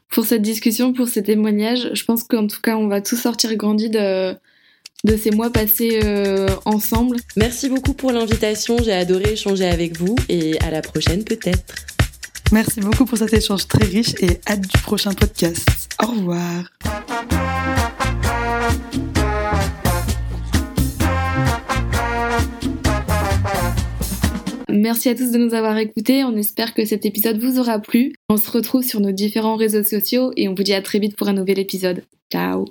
pour 0.09 0.25
cette 0.25 0.41
discussion, 0.41 0.93
pour 0.93 1.07
ces 1.07 1.23
témoignages. 1.23 1.89
Je 1.93 2.03
pense 2.03 2.23
qu'en 2.23 2.47
tout 2.47 2.61
cas, 2.61 2.77
on 2.77 2.87
va 2.87 3.01
tous 3.01 3.17
sortir 3.17 3.55
grandis 3.55 3.89
de 3.89 4.33
de 5.03 5.15
ces 5.15 5.31
mois 5.31 5.51
passés 5.51 5.99
ensemble. 6.65 7.17
Merci 7.35 7.69
beaucoup 7.69 7.93
pour 7.93 8.11
l'invitation, 8.11 8.77
j'ai 8.83 8.93
adoré 8.93 9.33
échanger 9.33 9.65
avec 9.65 9.97
vous 9.97 10.15
et 10.29 10.59
à 10.61 10.71
la 10.71 10.81
prochaine 10.81 11.23
peut-être. 11.23 11.75
Merci 12.51 12.79
beaucoup 12.79 13.05
pour 13.05 13.17
cet 13.17 13.33
échange 13.33 13.67
très 13.67 13.85
riche 13.85 14.13
et 14.21 14.39
hâte 14.47 14.61
du 14.61 14.77
prochain 14.81 15.13
podcast. 15.13 15.89
Au 16.01 16.07
revoir. 16.07 16.63
Merci 24.77 25.09
à 25.09 25.15
tous 25.15 25.31
de 25.31 25.39
nous 25.39 25.55
avoir 25.55 25.75
écoutés. 25.79 26.23
On 26.23 26.35
espère 26.35 26.75
que 26.75 26.85
cet 26.85 27.03
épisode 27.03 27.39
vous 27.39 27.59
aura 27.59 27.79
plu. 27.79 28.13
On 28.29 28.37
se 28.37 28.51
retrouve 28.51 28.83
sur 28.83 28.99
nos 28.99 29.11
différents 29.11 29.55
réseaux 29.55 29.83
sociaux 29.83 30.31
et 30.37 30.47
on 30.47 30.53
vous 30.53 30.61
dit 30.61 30.73
à 30.75 30.83
très 30.83 30.99
vite 30.99 31.15
pour 31.17 31.27
un 31.27 31.33
nouvel 31.33 31.57
épisode. 31.57 32.03
Ciao 32.31 32.65